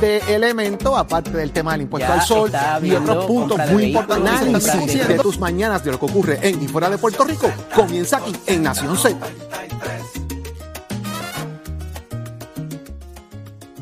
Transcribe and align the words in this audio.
de 0.00 0.18
elemento, 0.32 0.96
aparte 0.96 1.32
del 1.32 1.50
tema 1.50 1.72
del 1.72 1.82
impuesto 1.82 2.08
Ya 2.08 2.14
al 2.14 2.26
sol 2.26 2.52
y 2.80 2.92
otros 2.92 3.26
puntos 3.26 3.58
muy 3.70 3.86
importantes. 3.86 4.68
Análisis 4.68 5.08
de 5.08 5.18
tus 5.18 5.40
mañanas 5.40 5.84
de 5.84 5.90
lo 5.90 5.98
que 5.98 6.06
ocurre 6.06 6.38
en 6.42 6.62
y 6.62 6.68
fuera 6.68 6.88
de 6.88 6.96
Puerto 6.96 7.24
Rico 7.24 7.52
comienza 7.74 8.18
aquí 8.18 8.32
en 8.46 8.62
Nación 8.62 8.96
Z. 8.96 9.18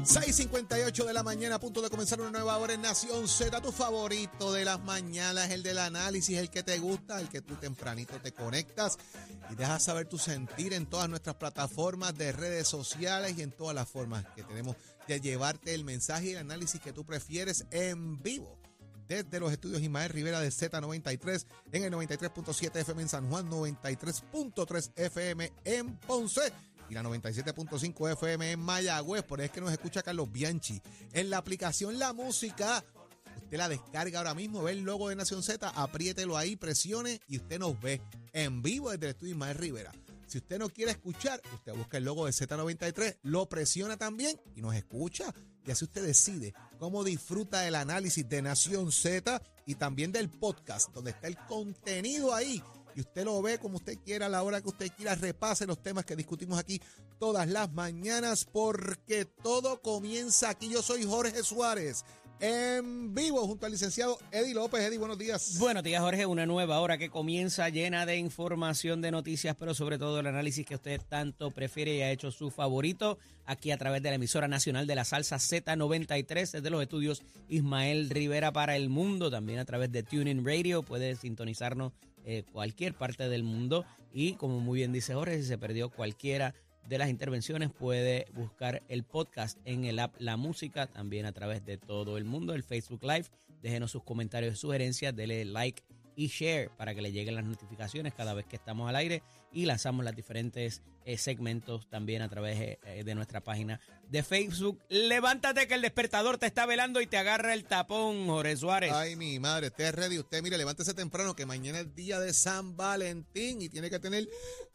6:58 0.04 1.04
de 1.04 1.12
la 1.12 1.22
mañana, 1.22 1.56
a 1.56 1.60
punto 1.60 1.80
de 1.82 1.90
comenzar 1.90 2.20
una 2.20 2.30
nueva 2.30 2.56
hora 2.56 2.72
en 2.72 2.82
Nación 2.82 3.28
Z. 3.28 3.60
Tu 3.60 3.70
favorito 3.70 4.52
de 4.52 4.64
las 4.64 4.80
mañanas, 4.80 5.50
el 5.50 5.62
del 5.62 5.78
análisis, 5.78 6.38
el 6.38 6.48
que 6.48 6.62
te 6.62 6.78
gusta, 6.78 7.20
el 7.20 7.28
que 7.28 7.42
tú 7.42 7.54
tempranito 7.56 8.18
te 8.20 8.32
conectas 8.32 8.96
y 9.50 9.54
dejas 9.54 9.84
saber 9.84 10.06
tu 10.06 10.16
sentir 10.18 10.72
en 10.72 10.86
todas 10.86 11.08
nuestras 11.08 11.36
plataformas 11.36 12.16
de 12.16 12.32
redes 12.32 12.66
sociales 12.66 13.34
y 13.36 13.42
en 13.42 13.52
todas 13.52 13.74
las 13.74 13.88
formas 13.88 14.24
que 14.34 14.42
tenemos 14.42 14.76
de 15.06 15.20
llevarte 15.20 15.74
el 15.74 15.84
mensaje 15.84 16.28
y 16.28 16.30
el 16.32 16.38
análisis 16.38 16.80
que 16.80 16.92
tú 16.92 17.04
prefieres 17.04 17.66
en 17.70 18.22
vivo. 18.22 18.58
Desde 19.08 19.40
los 19.40 19.52
estudios 19.52 19.82
Ismael 19.82 20.10
Rivera 20.10 20.40
de 20.40 20.48
Z93 20.48 21.44
en 21.72 21.84
el 21.84 21.92
93.7 21.92 22.76
FM 22.76 23.02
en 23.02 23.08
San 23.08 23.28
Juan, 23.28 23.50
93.3 23.50 24.92
FM 24.96 25.52
en 25.64 25.96
Ponce 25.98 26.52
y 26.88 26.94
la 26.94 27.02
97.5 27.02 28.12
FM 28.12 28.52
en 28.52 28.60
Mayagüez. 28.60 29.22
Por 29.22 29.40
ahí 29.40 29.46
es 29.46 29.52
que 29.52 29.60
nos 29.60 29.72
escucha 29.72 30.02
Carlos 30.02 30.30
Bianchi. 30.30 30.80
En 31.12 31.30
la 31.30 31.38
aplicación 31.38 31.98
La 31.98 32.12
Música, 32.12 32.84
usted 33.36 33.58
la 33.58 33.68
descarga 33.68 34.18
ahora 34.18 34.34
mismo, 34.34 34.62
ve 34.62 34.72
el 34.72 34.80
logo 34.80 35.08
de 35.08 35.16
Nación 35.16 35.42
Z, 35.42 35.68
apriételo 35.68 36.36
ahí, 36.36 36.56
presione 36.56 37.20
y 37.28 37.36
usted 37.36 37.58
nos 37.58 37.78
ve 37.80 38.00
en 38.32 38.62
vivo 38.62 38.90
desde 38.90 39.06
el 39.06 39.10
estudio 39.10 39.32
Ismael 39.32 39.58
Rivera. 39.58 39.92
Si 40.32 40.38
usted 40.38 40.58
no 40.58 40.70
quiere 40.70 40.92
escuchar, 40.92 41.42
usted 41.52 41.74
busca 41.74 41.98
el 41.98 42.04
logo 42.04 42.24
de 42.24 42.32
Z93, 42.32 43.18
lo 43.20 43.50
presiona 43.50 43.98
también 43.98 44.40
y 44.56 44.62
nos 44.62 44.74
escucha. 44.74 45.30
Y 45.66 45.70
así 45.70 45.84
usted 45.84 46.02
decide 46.06 46.54
cómo 46.78 47.04
disfruta 47.04 47.60
del 47.60 47.74
análisis 47.74 48.26
de 48.26 48.40
Nación 48.40 48.92
Z 48.92 49.42
y 49.66 49.74
también 49.74 50.10
del 50.10 50.30
podcast, 50.30 50.90
donde 50.94 51.10
está 51.10 51.26
el 51.26 51.36
contenido 51.36 52.32
ahí. 52.32 52.62
Y 52.96 53.00
usted 53.00 53.26
lo 53.26 53.42
ve 53.42 53.58
como 53.58 53.76
usted 53.76 53.98
quiera, 53.98 54.24
a 54.24 54.28
la 54.30 54.42
hora 54.42 54.62
que 54.62 54.70
usted 54.70 54.90
quiera, 54.96 55.14
repase 55.16 55.66
los 55.66 55.82
temas 55.82 56.06
que 56.06 56.16
discutimos 56.16 56.58
aquí 56.58 56.80
todas 57.18 57.46
las 57.46 57.70
mañanas, 57.70 58.46
porque 58.46 59.26
todo 59.26 59.82
comienza 59.82 60.48
aquí. 60.48 60.70
Yo 60.70 60.80
soy 60.80 61.04
Jorge 61.04 61.42
Suárez, 61.42 62.06
en 62.40 63.14
vivo 63.14 63.46
junto 63.46 63.66
al 63.66 63.72
licenciado 63.72 64.18
Eddie 64.30 64.54
López. 64.54 64.80
Eddie, 64.80 64.98
buenos 64.98 65.18
días. 65.18 65.58
Buenos 65.58 65.82
días, 65.82 66.00
Jorge. 66.00 66.26
Una 66.26 66.46
nueva 66.46 66.80
hora 66.80 66.98
que 66.98 67.10
comienza 67.10 67.68
llena 67.68 68.06
de 68.06 68.16
información, 68.16 69.00
de 69.00 69.10
noticias, 69.10 69.56
pero 69.58 69.74
sobre 69.74 69.98
todo 69.98 70.20
el 70.20 70.26
análisis 70.26 70.66
que 70.66 70.74
usted 70.74 71.00
tanto 71.08 71.50
prefiere 71.50 71.94
y 71.94 72.02
ha 72.02 72.10
hecho 72.10 72.30
su 72.30 72.50
favorito 72.50 73.18
aquí 73.46 73.70
a 73.70 73.78
través 73.78 74.02
de 74.02 74.10
la 74.10 74.16
emisora 74.16 74.48
nacional 74.48 74.86
de 74.86 74.94
la 74.94 75.04
salsa 75.04 75.36
Z93, 75.36 76.50
desde 76.50 76.70
los 76.70 76.82
estudios 76.82 77.22
Ismael 77.48 78.10
Rivera 78.10 78.52
para 78.52 78.76
el 78.76 78.88
mundo, 78.88 79.30
también 79.30 79.58
a 79.58 79.64
través 79.64 79.92
de 79.92 80.02
Tuning 80.02 80.44
Radio. 80.44 80.82
Puede 80.82 81.16
sintonizarnos 81.16 81.92
eh, 82.24 82.44
cualquier 82.52 82.94
parte 82.94 83.28
del 83.28 83.42
mundo 83.42 83.84
y 84.12 84.34
como 84.34 84.60
muy 84.60 84.78
bien 84.80 84.92
dice 84.92 85.14
Jorge, 85.14 85.38
si 85.42 85.48
se 85.48 85.58
perdió 85.58 85.90
cualquiera 85.90 86.54
de 86.88 86.98
las 86.98 87.08
intervenciones 87.08 87.70
puede 87.70 88.26
buscar 88.34 88.82
el 88.88 89.04
podcast 89.04 89.58
en 89.64 89.84
el 89.84 89.98
app 89.98 90.14
La 90.18 90.36
Música, 90.36 90.86
también 90.86 91.26
a 91.26 91.32
través 91.32 91.64
de 91.64 91.78
todo 91.78 92.18
el 92.18 92.24
mundo, 92.24 92.54
el 92.54 92.62
Facebook 92.62 93.02
Live. 93.02 93.26
Déjenos 93.62 93.90
sus 93.90 94.02
comentarios 94.02 94.54
y 94.54 94.56
sugerencias, 94.56 95.14
dele 95.14 95.44
like 95.44 95.82
y 96.16 96.26
share 96.26 96.70
para 96.76 96.94
que 96.94 97.02
le 97.02 97.12
lleguen 97.12 97.34
las 97.34 97.44
notificaciones 97.44 98.14
cada 98.14 98.34
vez 98.34 98.46
que 98.46 98.56
estamos 98.56 98.88
al 98.88 98.96
aire 98.96 99.22
y 99.52 99.66
lanzamos 99.66 100.04
los 100.04 100.14
diferentes 100.14 100.82
eh, 101.04 101.18
segmentos 101.18 101.88
también 101.88 102.22
a 102.22 102.28
través 102.28 102.78
eh, 102.84 103.02
de 103.04 103.14
nuestra 103.14 103.40
página 103.40 103.80
de 104.08 104.22
Facebook. 104.22 104.78
Levántate 104.88 105.66
que 105.66 105.74
el 105.74 105.82
despertador 105.82 106.38
te 106.38 106.46
está 106.46 106.66
velando 106.66 107.00
y 107.00 107.06
te 107.06 107.16
agarra 107.16 107.54
el 107.54 107.64
tapón, 107.64 108.26
Jorge 108.26 108.56
Suárez. 108.56 108.92
Ay, 108.92 109.16
mi 109.16 109.40
madre, 109.40 109.68
usted 109.68 109.84
es 109.84 109.94
ready. 109.94 110.18
Usted, 110.18 110.42
mire, 110.42 110.58
levántese 110.58 110.94
temprano 110.94 111.34
que 111.34 111.46
mañana 111.46 111.80
es 111.80 111.94
día 111.94 112.20
de 112.20 112.32
San 112.32 112.76
Valentín 112.76 113.62
y 113.62 113.68
tiene 113.68 113.90
que 113.90 113.98
tener 113.98 114.28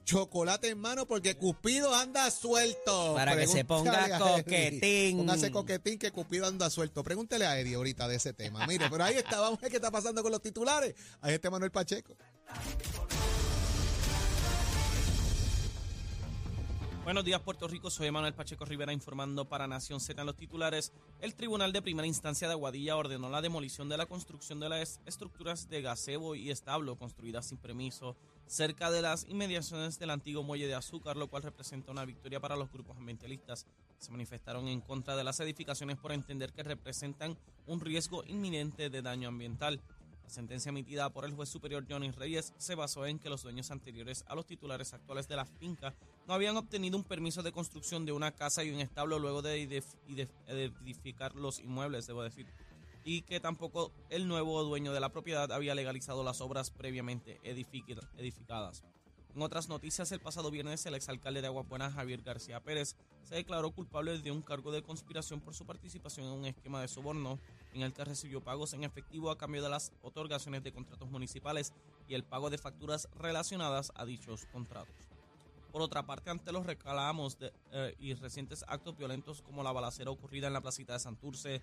chocolate 0.04 0.70
en 0.70 0.80
mano 0.80 1.08
porque 1.08 1.36
Cupido 1.36 1.94
anda 1.94 2.30
suelto. 2.32 3.14
Para 3.16 3.38
que 3.38 3.48
se 3.48 3.64
ponga 3.64 4.18
coquetín. 4.18 5.18
Póngase 5.18 5.52
coquetín 5.52 6.00
que 6.00 6.12
Cupido 6.12 6.48
anda 6.48 6.70
suelto. 6.70 7.04
Pregúntele 7.04 7.46
a 7.46 7.60
Eddie 7.60 7.76
ahorita 7.76 8.08
de 8.08 8.16
ese 8.16 8.34
tema. 8.34 8.66
Mire, 8.68 8.90
pero 8.90 9.04
ahí 9.04 9.16
está, 9.16 9.40
vamos 9.40 9.60
a 9.60 9.62
ver 9.62 9.72
qué 9.72 9.78
está 9.78 9.92
pasando 9.92 10.24
con 10.24 10.32
los 10.32 10.42
titulares. 10.42 10.96
Ahí 11.22 11.36
está 11.36 11.50
Manuel 11.50 11.72
Pacheco. 11.72 12.18
Buenos 17.08 17.24
días, 17.24 17.40
Puerto 17.40 17.70
Rico. 17.70 17.90
Soy 17.90 18.12
Manuel 18.12 18.34
Pacheco 18.34 18.66
Rivera 18.66 18.92
informando 18.92 19.46
para 19.46 19.66
Nación 19.66 20.02
Z 20.02 20.22
los 20.26 20.36
titulares. 20.36 20.92
El 21.22 21.36
Tribunal 21.36 21.72
de 21.72 21.82
Primera 21.82 22.06
Instancia 22.06 22.50
de 22.50 22.54
Aguadilla 22.54 22.98
ordenó 22.98 23.30
la 23.30 23.42
demolición 23.42 23.88
de 23.88 23.96
la 23.96 24.08
construcción 24.08 24.60
de 24.60 24.68
las 24.68 25.00
estructuras 25.06 25.70
de 25.70 25.82
gazebo 25.82 26.36
y 26.36 26.52
establo 26.52 26.98
construidas 26.98 27.46
sin 27.46 27.60
permiso 27.60 28.18
cerca 28.46 28.92
de 28.92 29.02
las 29.02 29.26
inmediaciones 29.30 30.00
del 30.00 30.10
antiguo 30.10 30.44
muelle 30.44 30.68
de 30.68 30.76
azúcar, 30.76 31.16
lo 31.16 31.30
cual 31.30 31.44
representa 31.44 31.94
una 31.94 32.04
victoria 32.04 32.42
para 32.42 32.58
los 32.58 32.70
grupos 32.74 32.98
ambientalistas. 32.98 33.66
Se 34.00 34.12
manifestaron 34.12 34.68
en 34.68 34.82
contra 34.82 35.16
de 35.16 35.24
las 35.24 35.40
edificaciones 35.40 35.96
por 35.96 36.12
entender 36.12 36.52
que 36.52 36.64
representan 36.64 37.38
un 37.68 37.80
riesgo 37.80 38.26
inminente 38.26 38.90
de 38.90 39.02
daño 39.02 39.30
ambiental. 39.30 39.80
La 40.28 40.34
sentencia 40.34 40.70
emitida 40.72 41.10
por 41.10 41.24
el 41.24 41.32
juez 41.34 41.48
superior 41.48 41.86
Johnny 41.90 42.12
Reyes 42.12 42.54
se 42.58 42.76
basó 42.76 43.06
en 43.06 43.18
que 43.18 43.30
los 43.30 43.44
dueños 43.44 43.72
anteriores 43.72 44.26
a 44.28 44.36
los 44.36 44.46
titulares 44.46 44.94
actuales 44.94 45.30
de 45.30 45.38
la 45.38 45.46
finca 45.46 45.96
no 46.28 46.34
habían 46.34 46.58
obtenido 46.58 46.98
un 46.98 47.06
permiso 47.06 47.44
de 47.44 47.54
construcción 47.54 48.06
de 48.06 48.12
una 48.12 48.34
casa 48.34 48.62
y 48.66 48.70
un 48.72 48.82
establo 48.82 49.20
luego 49.20 49.42
de 49.42 49.66
edif- 49.66 49.96
de 50.06 50.66
edificar 50.82 51.34
los 51.36 51.60
inmuebles, 51.60 52.08
debo 52.08 52.24
decir, 52.24 52.46
y 53.06 53.22
que 53.22 53.40
tampoco 53.40 53.94
el 54.10 54.28
nuevo 54.28 54.62
dueño 54.66 54.92
de 54.92 55.00
la 55.00 55.14
propiedad 55.14 55.50
había 55.54 55.74
legalizado 55.76 56.26
las 56.26 56.42
obras 56.42 56.72
previamente 56.72 57.40
edific- 57.46 58.06
edificadas. 58.18 58.84
En 59.38 59.44
otras 59.44 59.70
noticias, 59.70 60.12
el 60.12 60.20
pasado 60.20 60.50
viernes 60.50 60.84
el 60.88 60.96
exalcalde 60.96 61.42
de 61.42 61.46
Aguapuena, 61.46 61.92
Javier 61.92 62.24
García 62.24 62.60
Pérez, 62.60 62.96
se 63.22 63.36
declaró 63.36 63.70
culpable 63.70 64.18
de 64.18 64.32
un 64.32 64.42
cargo 64.42 64.72
de 64.72 64.82
conspiración 64.82 65.42
por 65.42 65.54
su 65.54 65.64
participación 65.64 66.26
en 66.26 66.32
un 66.32 66.46
esquema 66.46 66.82
de 66.82 66.88
soborno 66.88 67.38
en 67.72 67.84
el 67.84 67.94
que 67.94 68.04
recibió 68.04 68.42
pagos 68.42 68.74
en 68.74 68.84
efectivo 68.84 69.30
a 69.30 69.38
cambio 69.38 69.62
de 69.62 69.70
las 69.70 69.92
otorgaciones 70.02 70.64
de 70.64 70.72
contratos 70.72 71.12
municipales 71.12 71.72
y 72.08 72.16
el 72.16 72.24
pago 72.24 72.50
de 72.50 72.58
facturas 72.58 73.10
relacionadas 73.16 73.92
a 73.94 74.06
dichos 74.06 74.48
contratos. 74.52 74.96
Por 75.72 75.84
otra 75.84 76.08
parte, 76.08 76.32
ante 76.32 76.52
los 76.52 76.66
reclamos 76.66 77.38
de, 77.38 77.54
eh, 77.74 77.96
y 78.00 78.16
recientes 78.16 78.66
actos 78.68 78.98
violentos 78.98 79.44
como 79.44 79.62
la 79.62 79.72
balacera 79.72 80.10
ocurrida 80.10 80.48
en 80.48 80.54
la 80.54 80.62
placita 80.62 80.94
de 80.94 81.00
Santurce 81.00 81.62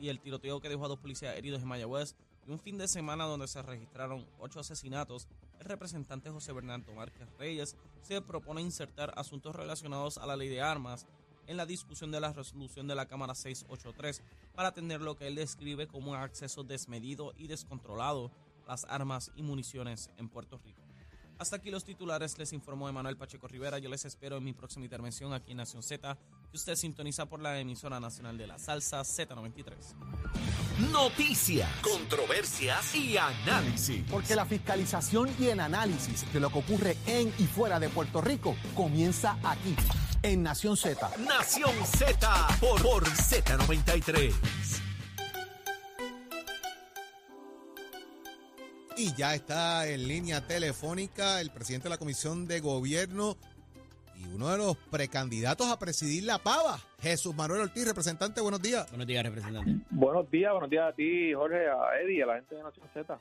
y 0.00 0.08
el 0.08 0.18
tiroteo 0.18 0.60
que 0.60 0.68
dejó 0.68 0.86
a 0.86 0.88
dos 0.88 0.98
policías 0.98 1.36
heridos 1.36 1.62
en 1.62 1.68
Mayagüez 1.68 2.16
y 2.48 2.50
un 2.50 2.58
fin 2.58 2.78
de 2.78 2.88
semana 2.88 3.24
donde 3.24 3.46
se 3.46 3.60
registraron 3.60 4.26
ocho 4.38 4.60
asesinatos, 4.60 5.28
el 5.60 5.66
representante 5.66 6.30
José 6.30 6.52
Bernardo 6.52 6.94
Márquez 6.94 7.28
Reyes 7.38 7.76
se 8.00 8.22
propone 8.22 8.62
insertar 8.62 9.12
asuntos 9.16 9.54
relacionados 9.54 10.16
a 10.16 10.26
la 10.26 10.34
ley 10.34 10.48
de 10.48 10.62
armas 10.62 11.06
en 11.46 11.58
la 11.58 11.66
discusión 11.66 12.10
de 12.10 12.20
la 12.20 12.32
resolución 12.32 12.86
de 12.86 12.94
la 12.94 13.06
Cámara 13.06 13.34
683 13.34 14.22
para 14.54 14.68
atender 14.68 15.02
lo 15.02 15.14
que 15.14 15.26
él 15.26 15.34
describe 15.34 15.88
como 15.88 16.12
un 16.12 16.16
acceso 16.16 16.64
desmedido 16.64 17.34
y 17.36 17.48
descontrolado 17.48 18.30
a 18.66 18.70
las 18.70 18.86
armas 18.86 19.30
y 19.36 19.42
municiones 19.42 20.08
en 20.16 20.30
Puerto 20.30 20.58
Rico. 20.64 20.80
Hasta 21.38 21.56
aquí 21.56 21.70
los 21.70 21.84
titulares, 21.84 22.36
les 22.38 22.52
informó 22.52 22.88
Emanuel 22.88 23.16
Pacheco 23.16 23.46
Rivera. 23.46 23.78
Yo 23.78 23.88
les 23.90 24.04
espero 24.04 24.38
en 24.38 24.44
mi 24.44 24.54
próxima 24.54 24.86
intervención 24.86 25.32
aquí 25.34 25.52
en 25.52 25.58
Nación 25.58 25.82
Z, 25.82 26.18
que 26.50 26.56
usted 26.56 26.76
sintoniza 26.76 27.26
por 27.26 27.40
la 27.40 27.58
emisora 27.58 28.00
nacional 28.00 28.38
de 28.38 28.46
la 28.46 28.58
salsa 28.58 29.00
Z93. 29.00 29.74
Noticias, 30.92 31.68
controversias 31.82 32.94
y 32.94 33.16
análisis. 33.18 34.04
Porque 34.10 34.34
la 34.34 34.46
fiscalización 34.46 35.28
y 35.38 35.46
el 35.46 35.60
análisis 35.60 36.32
de 36.32 36.40
lo 36.40 36.50
que 36.50 36.58
ocurre 36.58 36.96
en 37.06 37.32
y 37.38 37.44
fuera 37.44 37.78
de 37.78 37.88
Puerto 37.88 38.20
Rico 38.20 38.56
comienza 38.74 39.38
aquí 39.42 39.76
en 40.22 40.42
Nación 40.42 40.76
Z. 40.76 41.10
Nación 41.18 41.74
Z 41.84 42.48
por, 42.60 42.82
por 42.82 43.04
Z93. 43.04 44.32
Y 48.96 49.14
ya 49.14 49.34
está 49.34 49.86
en 49.86 50.08
línea 50.08 50.44
telefónica 50.46 51.40
el 51.40 51.50
presidente 51.50 51.84
de 51.84 51.90
la 51.90 51.98
Comisión 51.98 52.48
de 52.48 52.58
Gobierno 52.60 53.36
y 54.18 54.26
uno 54.26 54.48
de 54.50 54.58
los 54.58 54.76
precandidatos 54.90 55.68
a 55.68 55.78
presidir 55.78 56.24
la 56.24 56.38
Pava, 56.38 56.80
Jesús 57.00 57.34
Manuel 57.34 57.62
Ortiz, 57.62 57.86
representante, 57.86 58.40
buenos 58.40 58.60
días. 58.60 58.88
Buenos 58.90 59.06
días, 59.06 59.22
representante. 59.22 59.76
Buenos 59.90 60.30
días, 60.30 60.50
buenos 60.50 60.70
días 60.70 60.88
a 60.88 60.92
ti, 60.92 61.32
Jorge, 61.32 61.68
a 61.68 62.00
Eddie, 62.02 62.24
a 62.24 62.26
la 62.26 62.34
gente 62.34 62.56
de 62.56 62.62
Nación 62.64 62.86
Z. 62.92 63.20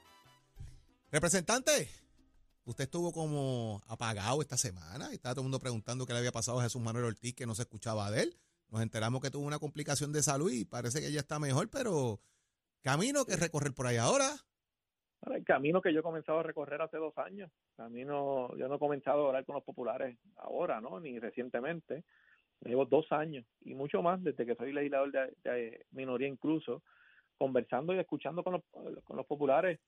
Representante, 1.12 1.90
usted 2.66 2.86
estuvo 2.86 3.12
como 3.12 3.82
apagado 3.88 4.42
esta 4.42 4.58
semana 4.58 5.10
y 5.12 5.16
estaba 5.16 5.36
todo 5.36 5.42
el 5.42 5.46
mundo 5.46 5.60
preguntando 5.60 6.06
qué 6.08 6.14
le 6.14 6.20
había 6.20 6.32
pasado 6.32 6.60
a 6.60 6.64
Jesús 6.64 6.82
Manuel 6.82 7.06
Ortiz, 7.06 7.36
que 7.36 7.46
no 7.46 7.54
se 7.54 7.62
escuchaba 7.62 8.10
de 8.10 8.24
él. 8.24 8.38
Nos 8.70 8.82
enteramos 8.82 9.22
que 9.22 9.30
tuvo 9.30 9.46
una 9.46 9.60
complicación 9.60 10.12
de 10.12 10.24
salud 10.24 10.52
y 10.52 10.66
parece 10.66 11.00
que 11.00 11.12
ya 11.12 11.20
está 11.20 11.38
mejor, 11.38 11.70
pero 11.70 12.20
camino 12.82 13.26
que 13.26 13.36
recorrer 13.36 13.74
por 13.74 13.86
ahí 13.86 13.98
ahora. 13.98 14.36
El 15.25 15.44
camino 15.44 15.81
que 15.81 15.94
yo 15.94 16.00
he 16.00 16.04
comenzado 16.04 16.40
a 16.40 16.44
recorrer 16.44 16.81
hace 16.81 16.98
dos 16.98 17.18
años, 17.18 17.52
camino, 17.75 18.56
yo 18.56 18.68
no 18.68 18.75
he 18.75 18.80
comenzado 18.80 19.25
a 19.25 19.28
hablar 19.28 19.46
con 19.46 19.56
los 19.56 19.64
populares 19.64 20.18
ahora, 20.38 20.80
¿no? 20.80 21.00
Ni 21.00 21.19
recientemente, 21.19 22.04
llevo 22.62 22.86
dos 22.86 23.12
años 23.12 23.46
y 23.62 23.74
mucho 23.74 24.02
más 24.02 24.24
desde 24.24 24.46
que 24.46 24.56
soy 24.56 24.74
legislador 24.74 25.12
de, 25.12 25.86
minoría 25.92 26.28
incluso, 26.28 26.84
conversando 27.38 27.94
y 27.94 28.00
escuchando 28.00 28.44
con 28.44 28.54
los, 28.54 29.04
con 29.04 29.18
los 29.18 29.25
populares 29.25 29.80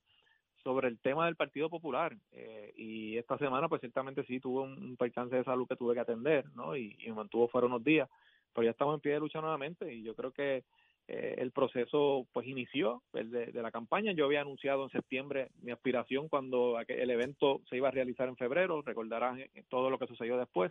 sobre 0.62 0.88
el 0.88 0.98
tema 0.98 1.26
del 1.26 1.36
Partido 1.36 1.70
Popular. 1.70 2.14
Eh, 2.32 2.72
y 2.76 3.16
esta 3.16 3.38
semana, 3.38 3.68
pues 3.68 3.80
ciertamente 3.80 4.24
sí, 4.24 4.40
tuve 4.40 4.62
un, 4.62 4.72
un 4.82 4.96
percance 4.96 5.36
de 5.36 5.44
salud 5.44 5.66
que 5.66 5.76
tuve 5.76 5.94
que 5.94 6.00
atender, 6.00 6.44
¿no? 6.54 6.76
Y 6.76 6.96
me 7.06 7.14
mantuvo 7.14 7.48
fuera 7.48 7.66
unos 7.66 7.82
días, 7.82 8.08
pero 8.52 8.64
ya 8.64 8.70
estamos 8.70 8.94
en 8.94 9.00
pie 9.00 9.12
de 9.12 9.20
lucha 9.20 9.40
nuevamente 9.40 9.92
y 9.92 10.02
yo 10.02 10.14
creo 10.14 10.32
que 10.32 10.64
eh, 11.12 11.34
el 11.38 11.50
proceso 11.50 12.28
pues 12.32 12.46
inició 12.46 13.02
el 13.14 13.32
de, 13.32 13.46
de, 13.46 13.62
la 13.62 13.72
campaña. 13.72 14.12
Yo 14.12 14.26
había 14.26 14.42
anunciado 14.42 14.84
en 14.84 14.90
septiembre 14.90 15.50
mi 15.60 15.72
aspiración 15.72 16.28
cuando 16.28 16.78
el 16.86 17.10
evento 17.10 17.62
se 17.68 17.76
iba 17.76 17.88
a 17.88 17.90
realizar 17.90 18.28
en 18.28 18.36
febrero, 18.36 18.80
recordarán 18.80 19.40
eh, 19.40 19.50
todo 19.68 19.90
lo 19.90 19.98
que 19.98 20.06
sucedió 20.06 20.38
después. 20.38 20.70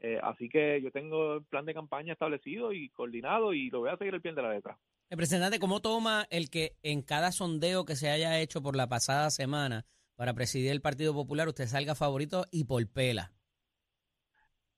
Eh, 0.00 0.18
así 0.20 0.48
que 0.48 0.82
yo 0.82 0.90
tengo 0.90 1.34
el 1.34 1.44
plan 1.44 1.64
de 1.64 1.74
campaña 1.74 2.12
establecido 2.12 2.72
y 2.72 2.88
coordinado 2.88 3.54
y 3.54 3.70
lo 3.70 3.80
voy 3.80 3.90
a 3.90 3.96
seguir 3.96 4.14
el 4.14 4.20
pie 4.20 4.32
de 4.32 4.42
la 4.42 4.52
letra. 4.52 4.76
Representante, 5.10 5.60
¿cómo 5.60 5.80
toma 5.80 6.26
el 6.30 6.50
que 6.50 6.72
en 6.82 7.02
cada 7.02 7.30
sondeo 7.30 7.84
que 7.84 7.94
se 7.94 8.10
haya 8.10 8.40
hecho 8.40 8.60
por 8.60 8.74
la 8.74 8.88
pasada 8.88 9.30
semana 9.30 9.86
para 10.16 10.34
presidir 10.34 10.72
el 10.72 10.80
Partido 10.80 11.14
Popular 11.14 11.46
usted 11.46 11.66
salga 11.66 11.94
favorito 11.94 12.46
y 12.50 12.64
por 12.64 12.84
pela? 12.92 13.30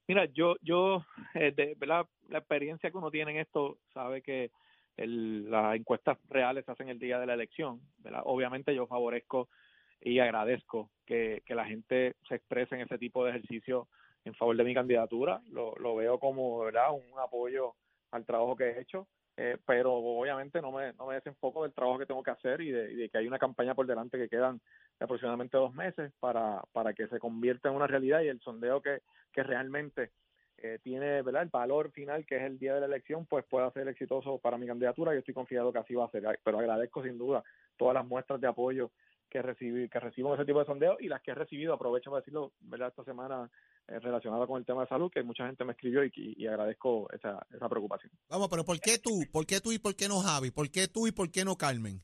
Mira, 0.08 0.26
yo, 0.26 0.56
yo, 0.60 1.06
eh, 1.34 1.52
de, 1.52 1.86
la, 1.86 2.06
la 2.28 2.38
experiencia 2.38 2.90
que 2.90 2.98
uno 2.98 3.10
tiene 3.10 3.30
en 3.30 3.38
esto, 3.38 3.78
sabe 3.94 4.20
que 4.20 4.50
el, 4.96 5.50
las 5.50 5.76
encuestas 5.76 6.18
reales 6.28 6.64
se 6.64 6.72
hacen 6.72 6.88
el 6.88 6.98
día 6.98 7.18
de 7.18 7.26
la 7.26 7.34
elección. 7.34 7.80
¿verdad? 7.98 8.22
Obviamente 8.24 8.74
yo 8.74 8.86
favorezco 8.86 9.48
y 10.00 10.18
agradezco 10.18 10.90
que, 11.06 11.42
que 11.44 11.54
la 11.54 11.66
gente 11.66 12.16
se 12.28 12.36
exprese 12.36 12.74
en 12.74 12.82
ese 12.82 12.98
tipo 12.98 13.24
de 13.24 13.30
ejercicio 13.30 13.88
en 14.24 14.34
favor 14.34 14.56
de 14.56 14.64
mi 14.64 14.74
candidatura. 14.74 15.40
Lo, 15.50 15.74
lo 15.76 15.96
veo 15.96 16.18
como 16.18 16.60
¿verdad? 16.60 16.92
un 16.92 17.18
apoyo 17.18 17.74
al 18.10 18.24
trabajo 18.24 18.56
que 18.56 18.64
he 18.64 18.80
hecho, 18.80 19.06
eh, 19.36 19.56
pero 19.66 19.94
obviamente 19.94 20.60
no 20.60 20.72
me, 20.72 20.92
no 20.94 21.06
me 21.06 21.14
desenfoco 21.14 21.62
del 21.62 21.72
trabajo 21.72 21.98
que 21.98 22.06
tengo 22.06 22.22
que 22.22 22.30
hacer 22.30 22.60
y 22.60 22.70
de, 22.70 22.92
y 22.92 22.96
de, 22.96 23.08
que 23.08 23.18
hay 23.18 23.26
una 23.26 23.38
campaña 23.38 23.74
por 23.74 23.86
delante 23.86 24.18
que 24.18 24.28
quedan 24.28 24.60
aproximadamente 24.98 25.56
dos 25.56 25.72
meses 25.74 26.12
para, 26.20 26.62
para 26.72 26.92
que 26.92 27.06
se 27.08 27.18
convierta 27.18 27.68
en 27.68 27.76
una 27.76 27.86
realidad 27.86 28.20
y 28.20 28.28
el 28.28 28.40
sondeo 28.40 28.82
que, 28.82 29.00
que 29.32 29.42
realmente 29.42 30.10
eh, 30.62 30.78
tiene 30.82 31.22
¿verdad? 31.22 31.42
el 31.42 31.48
valor 31.48 31.90
final 31.92 32.26
que 32.26 32.36
es 32.36 32.42
el 32.42 32.58
día 32.58 32.74
de 32.74 32.80
la 32.80 32.86
elección, 32.86 33.26
pues 33.26 33.44
pueda 33.44 33.70
ser 33.72 33.88
exitoso 33.88 34.38
para 34.38 34.58
mi 34.58 34.66
candidatura. 34.66 35.12
Yo 35.12 35.20
estoy 35.20 35.34
confiado 35.34 35.72
que 35.72 35.78
así 35.78 35.94
va 35.94 36.04
a 36.04 36.10
ser, 36.10 36.38
pero 36.44 36.58
agradezco 36.58 37.02
sin 37.02 37.18
duda 37.18 37.42
todas 37.76 37.94
las 37.94 38.06
muestras 38.06 38.40
de 38.40 38.48
apoyo 38.48 38.90
que 39.30 39.42
recibí, 39.42 39.88
que 39.88 40.00
recibo 40.00 40.28
en 40.30 40.40
ese 40.40 40.46
tipo 40.46 40.58
de 40.58 40.66
sondeos 40.66 41.00
y 41.00 41.08
las 41.08 41.22
que 41.22 41.30
he 41.30 41.34
recibido, 41.34 41.72
aprovecho 41.72 42.10
para 42.10 42.20
decirlo, 42.20 42.52
¿verdad? 42.60 42.88
esta 42.88 43.04
semana 43.04 43.48
eh, 43.88 43.98
relacionada 44.00 44.46
con 44.46 44.58
el 44.58 44.66
tema 44.66 44.82
de 44.82 44.88
salud, 44.88 45.10
que 45.10 45.22
mucha 45.22 45.46
gente 45.46 45.64
me 45.64 45.72
escribió 45.72 46.04
y, 46.04 46.12
y, 46.14 46.44
y, 46.44 46.46
agradezco 46.46 47.08
esa, 47.12 47.46
esa 47.54 47.68
preocupación. 47.68 48.12
Vamos, 48.28 48.48
pero 48.50 48.64
¿por 48.64 48.80
qué 48.80 48.98
tú? 48.98 49.22
¿Por 49.32 49.46
qué 49.46 49.60
tú 49.60 49.72
y 49.72 49.78
por 49.78 49.94
qué 49.94 50.08
no 50.08 50.20
Javi? 50.20 50.50
¿Por 50.50 50.70
qué 50.70 50.88
tú 50.88 51.06
y 51.06 51.12
por 51.12 51.30
qué 51.30 51.44
no 51.44 51.56
Carmen? 51.56 52.02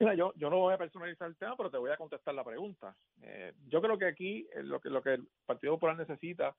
Mira, 0.00 0.14
yo, 0.14 0.32
yo 0.36 0.48
no 0.48 0.58
voy 0.58 0.74
a 0.74 0.78
personalizar 0.78 1.28
el 1.28 1.36
tema, 1.36 1.56
pero 1.56 1.70
te 1.70 1.76
voy 1.76 1.90
a 1.90 1.96
contestar 1.96 2.32
la 2.34 2.44
pregunta. 2.44 2.94
Eh, 3.20 3.52
yo 3.66 3.82
creo 3.82 3.98
que 3.98 4.06
aquí 4.06 4.48
eh, 4.54 4.62
lo 4.62 4.80
que, 4.80 4.90
lo 4.90 5.02
que 5.02 5.14
el 5.14 5.28
Partido 5.44 5.74
Popular 5.74 5.96
necesita 5.96 6.54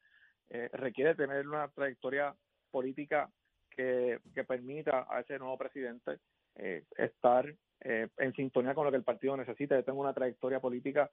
eh, 0.49 0.69
requiere 0.73 1.15
tener 1.15 1.47
una 1.47 1.67
trayectoria 1.69 2.35
política 2.71 3.29
que, 3.69 4.19
que 4.33 4.43
permita 4.43 5.07
a 5.09 5.21
ese 5.21 5.37
nuevo 5.37 5.57
presidente 5.57 6.19
eh, 6.55 6.83
estar 6.97 7.53
eh, 7.81 8.07
en 8.17 8.33
sintonía 8.33 8.73
con 8.73 8.85
lo 8.85 8.91
que 8.91 8.97
el 8.97 9.03
partido 9.03 9.37
necesita. 9.37 9.75
Yo 9.75 9.83
tengo 9.83 10.01
una 10.01 10.13
trayectoria 10.13 10.59
política 10.59 11.09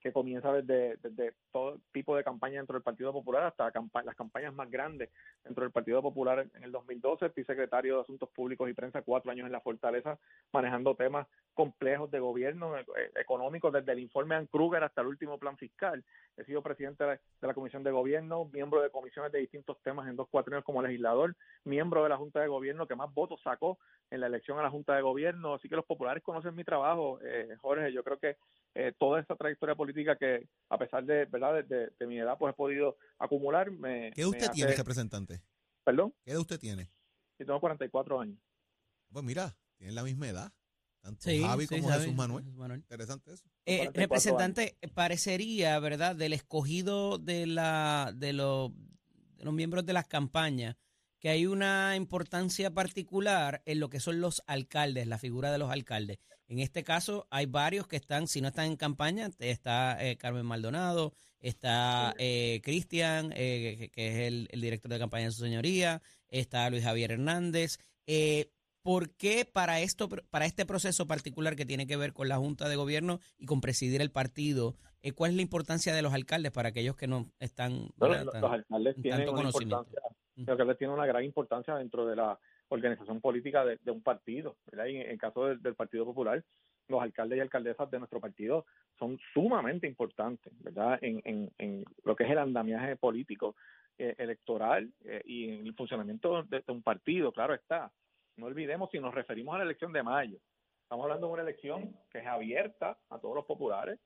que, 0.00 0.12
comienza 0.12 0.52
desde, 0.52 1.34
todo 1.50 1.78
tipo 1.92 2.16
de 2.16 2.24
campaña 2.24 2.58
dentro 2.58 2.74
del 2.74 2.82
Partido 2.82 3.12
Popular 3.12 3.44
hasta 3.44 3.72
las 4.04 4.16
campañas 4.16 4.54
más 4.54 4.70
grandes 4.70 5.10
dentro 5.44 5.64
del 5.64 5.72
Partido 5.72 6.02
Popular. 6.02 6.46
En 6.54 6.64
el 6.64 6.72
2012 6.72 7.30
fui 7.30 7.44
secretario 7.44 7.96
de 7.96 8.02
Asuntos 8.02 8.28
Públicos 8.30 8.68
y 8.68 8.74
Prensa, 8.74 9.02
cuatro 9.02 9.30
años 9.30 9.46
en 9.46 9.52
la 9.52 9.60
Fortaleza, 9.60 10.18
manejando 10.52 10.94
temas 10.94 11.26
complejos 11.54 12.10
de 12.10 12.20
gobierno 12.20 12.78
eh, 12.78 12.84
económicos, 13.16 13.72
desde 13.72 13.92
el 13.92 14.00
informe 14.00 14.34
Ann 14.34 14.46
Kruger 14.46 14.84
hasta 14.84 15.00
el 15.00 15.06
último 15.06 15.38
plan 15.38 15.56
fiscal. 15.56 16.04
He 16.36 16.44
sido 16.44 16.62
presidente 16.62 17.04
de 17.04 17.18
la 17.40 17.54
Comisión 17.54 17.82
de 17.82 17.90
Gobierno, 17.90 18.46
miembro 18.52 18.82
de 18.82 18.90
comisiones 18.90 19.32
de 19.32 19.38
distintos 19.38 19.78
temas 19.82 20.08
en 20.08 20.16
dos 20.16 20.28
cuatrienios 20.28 20.64
como 20.64 20.82
legislador, 20.82 21.34
miembro 21.64 22.02
de 22.02 22.08
la 22.08 22.16
Junta 22.16 22.40
de 22.40 22.48
Gobierno 22.48 22.86
que 22.86 22.96
más 22.96 23.12
votos 23.12 23.40
sacó 23.42 23.78
en 24.10 24.20
la 24.20 24.26
elección 24.26 24.58
a 24.58 24.62
la 24.62 24.70
Junta 24.70 24.94
de 24.94 25.02
Gobierno. 25.02 25.54
Así 25.54 25.68
que 25.68 25.76
los 25.76 25.84
populares 25.84 26.22
conocen 26.22 26.54
mi 26.54 26.64
trabajo, 26.64 27.18
eh, 27.22 27.56
Jorge. 27.60 27.92
Yo 27.92 28.02
creo 28.02 28.18
que 28.18 28.36
eh, 28.74 28.92
toda 28.98 29.20
esa 29.20 29.36
trayectoria 29.36 29.74
política 29.74 30.16
que, 30.16 30.48
a 30.70 30.78
pesar 30.78 31.04
de 31.04 31.26
verdad 31.26 31.54
de, 31.54 31.62
de, 31.62 31.92
de 31.98 32.06
mi 32.06 32.18
edad, 32.18 32.36
pues 32.38 32.52
he 32.52 32.56
podido 32.56 32.96
acumular. 33.18 33.70
Me, 33.70 34.10
¿Qué 34.14 34.24
usted 34.24 34.48
me 34.48 34.54
tiene, 34.54 34.74
representante? 34.74 35.42
¿Perdón? 35.84 36.14
¿Qué 36.24 36.32
edad 36.32 36.40
usted 36.40 36.58
tiene? 36.58 36.90
Yo 37.38 37.46
tengo 37.46 37.60
44 37.60 38.20
años. 38.20 38.38
Pues 39.10 39.24
mira, 39.24 39.56
tienen 39.76 39.94
la 39.94 40.02
misma 40.02 40.28
edad. 40.28 40.52
Tanto 41.02 41.20
sí, 41.22 41.42
Javi 41.42 41.66
sí, 41.66 41.74
como 41.76 41.88
Javi, 41.88 42.02
Jesús 42.02 42.16
Manuel. 42.16 42.44
Jesús 42.44 42.58
Manuel. 42.58 42.80
Interesante 42.80 43.32
eso. 43.32 43.44
Eh, 43.66 43.90
representante, 43.92 44.78
años. 44.82 44.94
parecería, 44.94 45.78
¿verdad?, 45.80 46.14
del 46.14 46.32
escogido 46.32 47.18
de, 47.18 47.46
la, 47.46 48.12
de, 48.14 48.32
los, 48.32 48.70
de 49.36 49.44
los 49.44 49.52
miembros 49.52 49.84
de 49.84 49.92
las 49.92 50.06
campañas, 50.06 50.76
que 51.18 51.28
hay 51.28 51.46
una 51.46 51.96
importancia 51.96 52.72
particular 52.72 53.62
en 53.66 53.80
lo 53.80 53.90
que 53.90 54.00
son 54.00 54.20
los 54.20 54.42
alcaldes, 54.46 55.08
la 55.08 55.18
figura 55.18 55.50
de 55.50 55.58
los 55.58 55.70
alcaldes. 55.70 56.18
En 56.52 56.58
este 56.58 56.84
caso, 56.84 57.26
hay 57.30 57.46
varios 57.46 57.86
que 57.88 57.96
están, 57.96 58.26
si 58.26 58.42
no 58.42 58.48
están 58.48 58.66
en 58.66 58.76
campaña, 58.76 59.30
está 59.38 59.96
eh, 60.04 60.18
Carmen 60.18 60.44
Maldonado, 60.44 61.14
está 61.40 62.14
eh, 62.18 62.60
Cristian, 62.62 63.32
eh, 63.34 63.88
que 63.90 64.08
es 64.08 64.16
el, 64.28 64.48
el, 64.50 64.60
director 64.60 64.92
de 64.92 64.98
campaña 64.98 65.24
de 65.24 65.30
su 65.30 65.42
señoría, 65.42 66.02
está 66.28 66.68
Luis 66.68 66.84
Javier 66.84 67.12
Hernández. 67.12 67.78
Eh, 68.06 68.50
¿Por 68.82 69.16
qué 69.16 69.48
para 69.50 69.80
esto, 69.80 70.10
para 70.28 70.44
este 70.44 70.66
proceso 70.66 71.06
particular 71.06 71.56
que 71.56 71.64
tiene 71.64 71.86
que 71.86 71.96
ver 71.96 72.12
con 72.12 72.28
la 72.28 72.36
Junta 72.36 72.68
de 72.68 72.76
Gobierno 72.76 73.20
y 73.38 73.46
con 73.46 73.62
presidir 73.62 74.02
el 74.02 74.10
partido, 74.10 74.76
eh, 75.00 75.12
cuál 75.12 75.30
es 75.30 75.36
la 75.36 75.42
importancia 75.42 75.94
de 75.94 76.02
los 76.02 76.12
alcaldes 76.12 76.52
para 76.52 76.68
aquellos 76.68 76.96
que 76.96 77.06
no 77.06 77.32
están 77.40 77.88
bueno, 77.96 78.24
los, 78.24 78.34
los, 78.34 78.52
alcaldes 78.52 78.96
tienen 79.00 79.26
una 79.30 79.44
importancia, 79.44 80.00
los 80.36 80.48
alcaldes 80.48 80.76
tienen 80.76 80.94
una 80.94 81.06
gran 81.06 81.24
importancia 81.24 81.74
dentro 81.76 82.04
de 82.04 82.16
la 82.16 82.38
organización 82.72 83.20
política 83.20 83.64
de, 83.64 83.90
un 83.90 84.02
partido, 84.02 84.56
¿verdad? 84.66 84.86
Y 84.86 84.96
en 84.96 85.10
el 85.10 85.18
caso 85.18 85.46
del, 85.46 85.74
Partido 85.74 86.04
Popular, 86.04 86.42
los 86.88 87.02
alcaldes 87.02 87.38
y 87.38 87.40
alcaldesas 87.40 87.90
de 87.90 87.98
nuestro 87.98 88.20
partido 88.20 88.66
son 88.98 89.18
sumamente 89.32 89.86
importantes, 89.86 90.52
¿verdad? 90.62 90.98
En, 91.02 91.84
lo 92.04 92.16
que 92.16 92.24
es 92.24 92.30
el 92.30 92.38
andamiaje 92.38 92.96
político 92.96 93.56
eh, 93.98 94.14
electoral 94.18 94.90
eh, 95.04 95.22
y 95.24 95.50
en 95.50 95.66
el 95.66 95.74
funcionamiento 95.74 96.42
de, 96.44 96.60
de 96.60 96.72
un 96.72 96.82
partido, 96.82 97.32
claro 97.32 97.54
está 97.54 97.92
no 98.36 98.46
olvidemos 98.46 98.90
si 98.90 98.98
nos 98.98 99.14
referimos 99.14 99.54
a 99.54 99.58
la 99.58 99.64
elección 99.64 99.92
de 99.92 100.02
mayo. 100.02 100.38
Estamos 100.82 101.04
hablando 101.04 101.26
de 101.26 101.32
una 101.34 101.42
elección 101.42 101.94
que 102.10 102.18
es 102.18 102.26
abierta 102.26 102.98
a 103.10 103.18
todos 103.18 103.34
los 103.34 103.44
populares, 103.44 103.98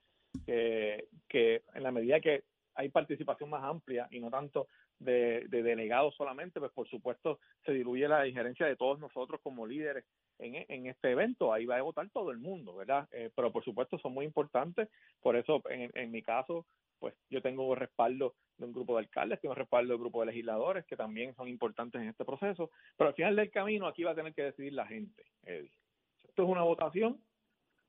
que, 0.44 1.08
que 1.28 1.62
en 1.75 1.82
la 1.82 1.92
medida 1.92 2.20
que 2.20 2.44
hay 2.75 2.88
participación 2.90 3.50
más 3.50 3.64
amplia 3.64 4.06
y 4.11 4.20
no 4.20 4.30
tanto 4.30 4.68
de, 4.99 5.45
de, 5.49 5.62
delegados 5.62 6.15
solamente, 6.15 6.61
pues 6.61 6.73
por 6.73 6.88
supuesto 6.88 7.38
se 7.65 7.73
diluye 7.73 8.09
la 8.09 8.26
injerencia 8.26 8.67
de 8.67 8.76
todos 8.76 8.99
nosotros 8.99 9.41
como 9.43 9.67
líderes 9.67 10.05
en, 10.38 10.87
este 10.87 11.11
evento. 11.11 11.53
Ahí 11.53 11.67
va 11.67 11.76
a 11.76 11.83
votar 11.83 12.09
todo 12.11 12.31
el 12.31 12.38
mundo, 12.38 12.75
¿verdad? 12.75 13.09
Eh, 13.12 13.31
pero 13.35 13.53
por 13.53 13.65
supuesto 13.65 13.99
son 13.99 14.12
muy 14.15 14.25
importantes. 14.25 14.88
Por 15.21 15.37
eso, 15.37 15.62
en, 15.69 16.11
mi 16.11 16.23
caso, 16.23 16.67
pues 16.99 17.15
yo 17.31 17.43
tengo 17.43 17.69
un 17.69 17.76
respaldo 17.76 18.35
de 18.59 18.67
un 18.67 18.73
grupo 18.73 18.95
de 18.95 19.00
alcaldes, 19.00 19.41
tengo 19.41 19.53
un 19.53 19.59
respaldo 19.59 19.91
de 19.91 19.97
un 19.97 20.03
grupo 20.03 20.21
de 20.21 20.26
legisladores 20.26 20.87
que 20.87 20.97
también 20.97 21.35
son 21.35 21.49
importantes 21.49 22.00
en 22.00 22.09
este 22.09 22.25
proceso, 22.25 22.71
pero 22.97 23.09
al 23.09 23.15
final 23.15 23.37
del 23.37 23.50
camino 23.50 23.87
aquí 23.87 24.03
va 24.03 24.12
a 24.12 24.15
tener 24.15 24.35
que 24.35 24.45
decidir 24.45 24.73
la 24.73 24.87
gente. 24.87 25.25
Esto 25.43 26.43
es 26.43 26.49
una 26.49 26.62
votación 26.62 27.21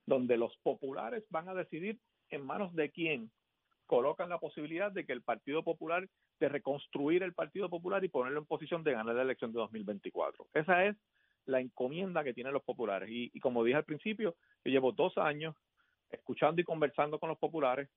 donde 0.06 0.38
los 0.38 0.56
populares 0.58 1.24
van 1.30 1.50
a 1.50 1.54
decidir 1.54 2.00
en 2.30 2.46
manos 2.46 2.74
de 2.76 2.92
quién 2.92 3.32
colocan 3.88 4.30
la 4.30 4.38
posibilidad 4.38 4.92
de 4.92 5.06
que 5.06 5.14
el 5.14 5.24
Partido 5.24 5.64
Popular, 5.64 6.08
de 6.40 6.50
reconstruir 6.50 7.24
el 7.24 7.34
Partido 7.34 7.70
Popular 7.70 8.04
y 8.04 8.10
ponerlo 8.10 8.40
en 8.40 8.46
posición 8.46 8.84
de 8.84 8.92
ganar 8.92 9.16
la 9.16 9.24
elección 9.24 9.52
de 9.52 9.60
2024. 9.60 10.48
Esa 10.54 10.86
es 10.86 10.96
la 11.46 11.60
encomienda 11.60 12.24
que 12.24 12.34
tienen 12.34 12.54
los 12.54 12.64
populares. 12.64 13.10
Y, 13.12 13.40
como 13.40 13.64
dije 13.64 13.78
al 13.78 13.86
principio, 13.86 14.36
yo 14.64 14.72
llevo 14.72 14.92
dos 14.92 15.18
años 15.18 15.56
escuchando 16.12 16.62
y 16.62 16.66
conversando 16.66 17.20
con 17.20 17.30
los 17.30 17.40
populares, 17.40 17.90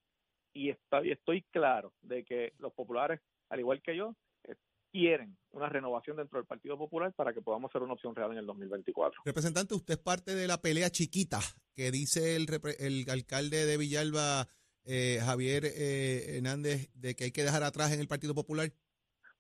y, 0.52 0.70
está, 0.70 1.00
estoy 1.00 1.42
claro 1.50 1.92
de 2.00 2.25
que 2.25 2.54
los 2.59 2.73
populares 2.73 3.20
al 3.50 3.61
igual 3.61 3.82
que 3.82 3.97
yo, 3.97 4.16
eh, 4.44 4.54
quieren 4.90 5.37
una 5.50 5.68
renovación 5.68 6.16
dentro 6.16 6.38
del 6.38 6.47
Partido 6.47 6.78
Popular 6.78 7.12
para 7.12 7.35
que 7.35 7.42
podamos 7.42 7.70
ser 7.70 7.82
una 7.82 7.92
opción 7.92 8.14
real 8.14 8.32
en 8.32 8.38
el 8.38 8.47
2024. 8.47 9.23
Representante, 9.25 9.75
usted 9.75 9.94
es 9.94 10.00
parte 10.00 10.35
de 10.35 10.47
la 10.47 10.62
pelea 10.62 10.90
chiquita 10.90 11.40
que 11.75 11.90
dice 11.90 12.37
el 12.37 13.06
alcalde 13.09 13.66
de 13.66 13.76
Villalba, 13.76 14.47
eh, 14.90 15.20
Javier 15.20 15.64
eh, 15.64 16.37
Hernández, 16.37 16.92
de 16.94 17.14
que 17.14 17.25
hay 17.25 17.32
que 17.32 17.44
dejar 17.44 17.62
atrás 17.62 17.92
en 17.92 18.00
el 18.00 18.09
Partido 18.09 18.35
Popular. 18.35 18.68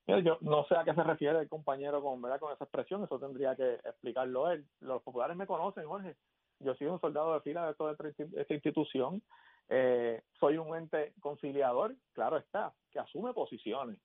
Yo 0.06 0.38
no 0.40 0.64
sé 0.66 0.76
a 0.76 0.84
qué 0.84 0.94
se 0.94 1.02
refiere 1.02 1.38
el 1.40 1.48
compañero 1.48 2.02
con, 2.02 2.22
¿verdad? 2.22 2.40
con 2.40 2.52
esa 2.52 2.64
expresión, 2.64 3.02
eso 3.04 3.18
tendría 3.18 3.54
que 3.56 3.74
explicarlo 3.74 4.50
él. 4.50 4.64
Los 4.80 5.02
populares 5.02 5.36
me 5.36 5.46
conocen, 5.46 5.86
Jorge. 5.86 6.16
Yo 6.60 6.74
soy 6.74 6.86
un 6.88 7.00
soldado 7.00 7.34
de 7.34 7.40
fila 7.40 7.66
de 7.66 7.74
toda 7.74 7.92
esta 7.92 8.54
institución. 8.54 9.22
Eh, 9.68 10.22
soy 10.38 10.58
un 10.58 10.76
ente 10.76 11.14
conciliador, 11.20 11.94
claro 12.12 12.38
está, 12.38 12.72
que 12.90 12.98
asume 12.98 13.32
posiciones 13.32 13.98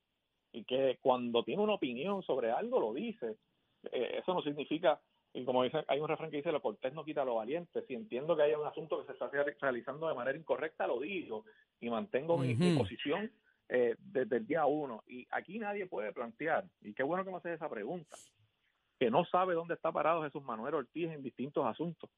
y 0.52 0.64
que 0.64 1.00
cuando 1.02 1.44
tiene 1.44 1.64
una 1.64 1.74
opinión 1.74 2.22
sobre 2.24 2.52
algo 2.52 2.80
lo 2.80 2.94
dice. 2.94 3.38
Eh, 3.92 4.20
eso 4.20 4.34
no 4.34 4.42
significa, 4.42 5.02
y 5.36 5.44
como 5.44 5.64
dice, 5.64 5.84
hay 5.90 6.00
un 6.00 6.08
refrán 6.08 6.32
que 6.32 6.38
dice, 6.38 6.52
lo 6.52 6.62
cortés 6.62 6.94
no 6.94 7.04
quita 7.04 7.26
lo 7.26 7.36
valiente. 7.36 7.84
Si 7.88 7.94
entiendo 7.94 8.38
que 8.38 8.44
hay 8.44 8.54
un 8.54 8.66
asunto 8.66 9.00
que 9.00 9.06
se 9.06 9.12
está 9.12 9.30
realizando 9.60 10.08
de 10.08 10.16
manera 10.16 10.38
incorrecta, 10.38 10.88
lo 10.88 11.02
digo 11.02 11.44
y 11.82 11.90
mantengo 11.90 12.38
mi, 12.38 12.56
posición 12.78 13.30
eh, 13.68 13.96
desde 14.00 14.38
el 14.38 14.48
día 14.48 14.66
uno. 14.66 15.04
Y 15.08 15.28
aquí 15.32 15.60
nadie 15.60 15.88
puede 15.88 16.14
plantear, 16.14 16.64
y 16.82 16.94
qué 16.94 17.04
bueno 17.04 17.26
que 17.26 17.32
me 17.32 17.38
haces 17.38 17.56
esa 17.56 17.70
pregunta, 17.70 18.16
que 18.98 19.12
no 19.12 19.26
sabe 19.26 19.56
dónde 19.56 19.74
está 19.74 19.92
parado 19.92 20.24
Jesús 20.24 20.42
Manuel 20.42 20.76
Ortiz 20.76 21.12
en 21.12 21.22
distintos 21.22 21.66
asuntos. 21.66 22.10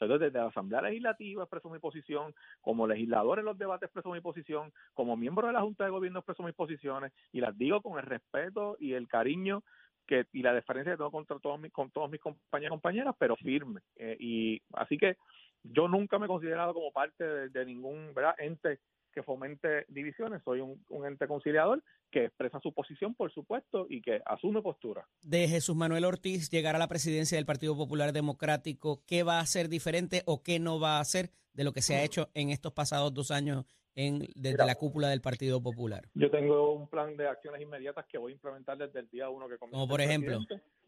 Entonces, 0.00 0.26
desde 0.26 0.38
la 0.38 0.50
Asamblea 0.50 0.82
Legislativa 0.82 1.42
expreso 1.42 1.70
mi 1.70 1.78
posición, 1.78 2.34
como 2.60 2.86
legislador 2.86 3.38
en 3.38 3.46
los 3.46 3.58
debates 3.58 3.86
expreso 3.86 4.10
mi 4.10 4.20
posición, 4.20 4.72
como 4.92 5.16
miembro 5.16 5.46
de 5.46 5.54
la 5.54 5.62
Junta 5.62 5.84
de 5.84 5.90
Gobierno 5.90 6.20
expreso 6.20 6.42
mis 6.42 6.54
posiciones 6.54 7.12
y 7.32 7.40
las 7.40 7.56
digo 7.56 7.80
con 7.80 7.98
el 7.98 8.04
respeto 8.04 8.76
y 8.78 8.92
el 8.92 9.08
cariño 9.08 9.64
que 10.08 10.24
y 10.32 10.42
la 10.42 10.54
diferencia 10.54 10.92
que 10.92 10.96
tengo 10.96 11.12
contra 11.12 11.38
todos 11.38 11.60
mis, 11.60 11.70
con 11.70 11.90
todos 11.90 12.10
mis 12.10 12.20
compañeros 12.20 12.74
y 12.74 12.76
compañeras, 12.76 13.14
pero 13.18 13.36
firme. 13.36 13.82
Eh, 13.96 14.16
y 14.18 14.62
así 14.72 14.96
que 14.96 15.16
yo 15.62 15.86
nunca 15.86 16.18
me 16.18 16.24
he 16.24 16.28
considerado 16.28 16.74
como 16.74 16.90
parte 16.90 17.22
de, 17.24 17.66
ningún 17.66 18.12
¿verdad? 18.14 18.34
ente 18.38 18.80
que 19.12 19.22
fomente 19.22 19.84
divisiones, 19.88 20.42
soy 20.44 20.60
un, 20.60 21.06
ente 21.06 21.26
conciliador 21.26 21.82
que 22.10 22.26
expresa 22.26 22.60
su 22.60 22.72
posición, 22.72 23.14
por 23.14 23.32
supuesto, 23.32 23.86
y 23.88 24.00
que 24.00 24.22
asume 24.24 24.62
postura. 24.62 25.06
De 25.22 25.46
Jesús 25.48 25.76
Manuel 25.76 26.04
Ortiz 26.04 26.50
llegar 26.50 26.74
a 26.74 26.78
la 26.78 26.88
presidencia 26.88 27.36
del 27.36 27.46
Partido 27.46 27.76
Popular 27.76 28.12
Democrático, 28.12 29.02
¿qué 29.06 29.22
va 29.22 29.38
a 29.38 29.42
hacer 29.42 29.68
diferente 29.68 30.22
o 30.26 30.42
qué 30.42 30.58
no 30.58 30.80
va 30.80 30.98
a 30.98 31.00
hacer 31.00 31.30
de 31.52 31.64
lo 31.64 31.72
que 31.72 31.82
se 31.82 31.96
ha 31.96 32.04
hecho 32.04 32.30
en 32.34 32.50
estos 32.50 32.72
pasados 32.72 33.12
dos 33.12 33.30
años 33.30 33.66
en, 33.94 34.26
desde 34.34 34.64
la 34.64 34.74
cúpula 34.74 35.08
del 35.08 35.20
Partido 35.20 35.62
Popular? 35.62 36.04
Yo 36.14 36.30
tengo 36.30 36.72
un 36.72 36.88
plan 36.88 37.16
de 37.16 37.28
acciones 37.28 37.60
inmediatas 37.60 38.06
que 38.06 38.18
voy 38.18 38.32
a 38.32 38.34
implementar 38.34 38.78
desde 38.78 39.00
el 39.00 39.08
día 39.08 39.28
uno 39.28 39.48
que 39.48 39.58
comienza. 39.58 39.76
Como 39.76 39.88
por 39.88 40.00
ejemplo. 40.00 40.40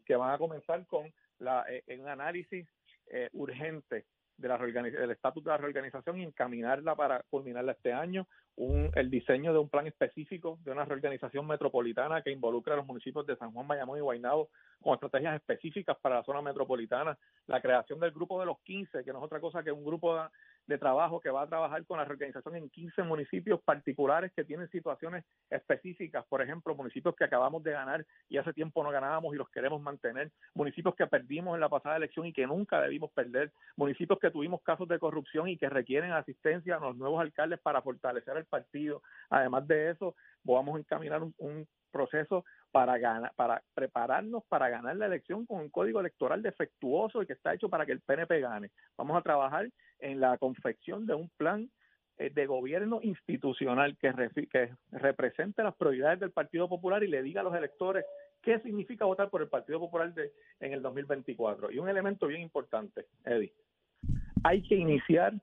Que 0.05 0.15
van 0.15 0.33
a 0.33 0.37
comenzar 0.37 0.85
con 0.87 1.11
la, 1.39 1.65
eh, 1.69 1.83
un 1.99 2.07
análisis 2.07 2.67
eh, 3.07 3.29
urgente 3.33 4.05
de 4.37 4.47
la 4.47 4.57
del 4.57 5.11
estatus 5.11 5.43
de 5.43 5.51
la 5.51 5.57
reorganización 5.57 6.19
y 6.19 6.23
encaminarla 6.23 6.95
para 6.95 7.23
culminarla 7.29 7.73
este 7.73 7.93
año, 7.93 8.27
un, 8.57 8.91
el 8.95 9.09
diseño 9.09 9.53
de 9.53 9.59
un 9.59 9.69
plan 9.69 9.87
específico 9.87 10.59
de 10.63 10.71
una 10.71 10.85
reorganización 10.85 11.47
metropolitana 11.47 12.21
que 12.21 12.31
involucre 12.31 12.73
a 12.73 12.77
los 12.77 12.85
municipios 12.85 13.25
de 13.25 13.35
San 13.37 13.51
Juan, 13.51 13.67
Bayamón 13.67 13.97
y 13.97 14.01
Guaynabo 14.01 14.49
con 14.81 14.95
estrategias 14.95 15.35
específicas 15.35 15.97
para 16.01 16.15
la 16.15 16.23
zona 16.23 16.41
metropolitana, 16.41 17.17
la 17.47 17.61
creación 17.61 17.99
del 17.99 18.11
grupo 18.11 18.39
de 18.39 18.47
los 18.47 18.59
15, 18.61 19.03
que 19.03 19.13
no 19.13 19.19
es 19.19 19.25
otra 19.25 19.39
cosa 19.39 19.63
que 19.63 19.71
un 19.71 19.85
grupo 19.85 20.19
de, 20.67 20.77
trabajo 20.77 21.19
que 21.19 21.29
va 21.29 21.43
a 21.43 21.47
trabajar 21.47 21.85
con 21.85 21.97
la 21.97 22.05
reorganización 22.05 22.55
en 22.55 22.69
15 22.69 23.03
municipios 23.03 23.61
particulares 23.61 24.31
que 24.33 24.45
tienen 24.45 24.69
situaciones 24.69 25.25
específicas, 25.49 26.25
por 26.27 26.41
ejemplo, 26.41 26.75
municipios 26.75 27.15
que 27.15 27.25
acabamos 27.25 27.61
de 27.63 27.71
ganar 27.71 28.05
y 28.29 28.37
hace 28.37 28.53
tiempo 28.53 28.81
no 28.83 28.89
ganábamos 28.89 29.33
y 29.33 29.37
los 29.37 29.49
queremos 29.49 29.81
mantener, 29.81 30.31
municipios 30.53 30.95
que 30.95 31.07
perdimos 31.07 31.55
en 31.55 31.61
la 31.61 31.69
pasada 31.69 31.97
elección 31.97 32.25
y 32.25 32.33
que 32.33 32.47
nunca 32.47 32.81
debimos 32.81 33.11
perder, 33.11 33.51
municipios 33.75 34.17
que 34.19 34.31
tuvimos 34.31 34.61
casos 34.61 34.87
de 34.87 34.97
corrupción 34.97 35.49
y 35.49 35.57
que 35.57 35.69
requieren 35.69 36.11
asistencia 36.13 36.77
a 36.77 36.79
los 36.79 36.95
nuevos 36.95 37.21
alcaldes 37.21 37.59
para 37.59 37.81
fortalecer 37.81 38.37
el 38.37 38.40
partido. 38.45 39.01
Además 39.29 39.67
de 39.67 39.91
eso, 39.91 40.15
vamos 40.43 40.75
a 40.75 40.79
encaminar 40.79 41.21
un, 41.37 41.67
proceso 41.91 42.45
para 42.71 42.97
ganar, 42.97 43.33
para 43.35 43.61
prepararnos 43.73 44.45
para 44.45 44.69
ganar 44.69 44.95
la 44.95 45.07
elección 45.07 45.45
con 45.45 45.59
un 45.59 45.69
código 45.69 45.99
electoral 45.99 46.41
defectuoso 46.41 47.21
y 47.21 47.25
que 47.25 47.33
está 47.33 47.53
hecho 47.53 47.67
para 47.67 47.85
que 47.85 47.91
el 47.91 47.99
PNP 47.99 48.39
gane. 48.39 48.71
Vamos 48.95 49.17
a 49.17 49.21
trabajar 49.21 49.69
en 49.99 50.21
la 50.21 50.37
confección 50.37 51.05
de 51.05 51.15
un 51.15 51.29
plan 51.35 51.69
eh, 52.21 52.29
de 52.29 52.45
gobierno 52.45 52.99
institucional 53.01 53.97
que, 53.97 54.11
represente 54.91 55.63
las 55.63 55.75
prioridades 55.75 56.19
del 56.19 56.31
Partido 56.31 56.69
Popular 56.69 57.03
y 57.03 57.07
le 57.07 57.23
diga 57.23 57.41
a 57.41 57.43
los 57.43 57.55
electores 57.55 58.05
qué 58.41 58.59
significa 58.59 59.05
votar 59.05 59.29
por 59.29 59.41
el 59.41 59.47
Partido 59.47 59.79
Popular 59.79 60.13
de, 60.13 60.31
en 60.59 60.73
el 60.73 60.81
2024. 60.81 61.71
Y 61.71 61.79
un 61.79 61.89
elemento 61.89 62.27
bien 62.27 62.41
importante, 62.41 63.07
Eddie, 63.25 63.53
hay 64.43 64.61
que 64.61 64.75
iniciar 64.75 65.33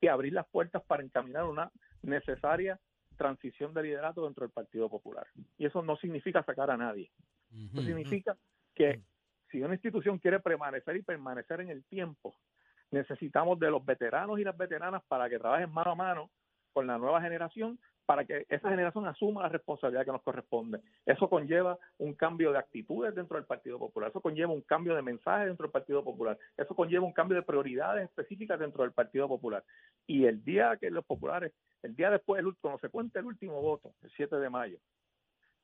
y 0.00 0.08
abrir 0.08 0.32
las 0.32 0.46
puertas 0.48 0.82
para 0.84 1.02
encaminar 1.02 1.44
una 1.44 1.70
necesaria 2.02 2.78
transición 3.16 3.72
de 3.74 3.82
liderato 3.82 4.24
dentro 4.24 4.44
del 4.44 4.52
Partido 4.52 4.88
Popular. 4.88 5.26
Y 5.58 5.66
eso 5.66 5.82
no 5.82 5.96
significa 5.96 6.42
sacar 6.42 6.70
a 6.70 6.76
nadie. 6.76 7.10
Eso 7.72 7.82
significa 7.82 8.36
que 8.74 9.02
si 9.50 9.62
una 9.62 9.74
institución 9.74 10.18
quiere 10.18 10.40
permanecer 10.40 10.96
y 10.96 11.02
permanecer 11.02 11.60
en 11.60 11.68
el 11.68 11.84
tiempo, 11.84 12.34
necesitamos 12.90 13.58
de 13.58 13.70
los 13.70 13.84
veteranos 13.84 14.38
y 14.38 14.44
las 14.44 14.56
veteranas 14.56 15.02
para 15.06 15.28
que 15.28 15.38
trabajen 15.38 15.70
mano 15.70 15.92
a 15.92 15.94
mano 15.94 16.30
con 16.72 16.86
la 16.86 16.98
nueva 16.98 17.20
generación 17.20 17.78
para 18.06 18.24
que 18.24 18.46
esa 18.48 18.70
generación 18.70 19.06
asuma 19.06 19.42
la 19.42 19.48
responsabilidad 19.48 20.04
que 20.04 20.12
nos 20.12 20.22
corresponde. 20.22 20.80
Eso 21.06 21.28
conlleva 21.28 21.78
un 21.98 22.14
cambio 22.14 22.52
de 22.52 22.58
actitudes 22.58 23.14
dentro 23.14 23.36
del 23.36 23.46
Partido 23.46 23.78
Popular, 23.78 24.10
eso 24.10 24.20
conlleva 24.20 24.52
un 24.52 24.62
cambio 24.62 24.94
de 24.94 25.02
mensaje 25.02 25.46
dentro 25.46 25.64
del 25.64 25.72
Partido 25.72 26.02
Popular, 26.02 26.38
eso 26.56 26.74
conlleva 26.74 27.04
un 27.04 27.12
cambio 27.12 27.36
de 27.36 27.42
prioridades 27.42 28.04
específicas 28.04 28.58
dentro 28.58 28.82
del 28.82 28.92
Partido 28.92 29.28
Popular. 29.28 29.64
Y 30.06 30.26
el 30.26 30.42
día 30.44 30.76
que 30.80 30.90
los 30.90 31.04
populares, 31.04 31.52
el 31.82 31.94
día 31.94 32.10
después, 32.10 32.44
cuando 32.60 32.80
se 32.80 32.88
cuente 32.88 33.18
el 33.18 33.26
último 33.26 33.60
voto, 33.60 33.94
el 34.02 34.10
7 34.10 34.36
de 34.36 34.50
mayo, 34.50 34.78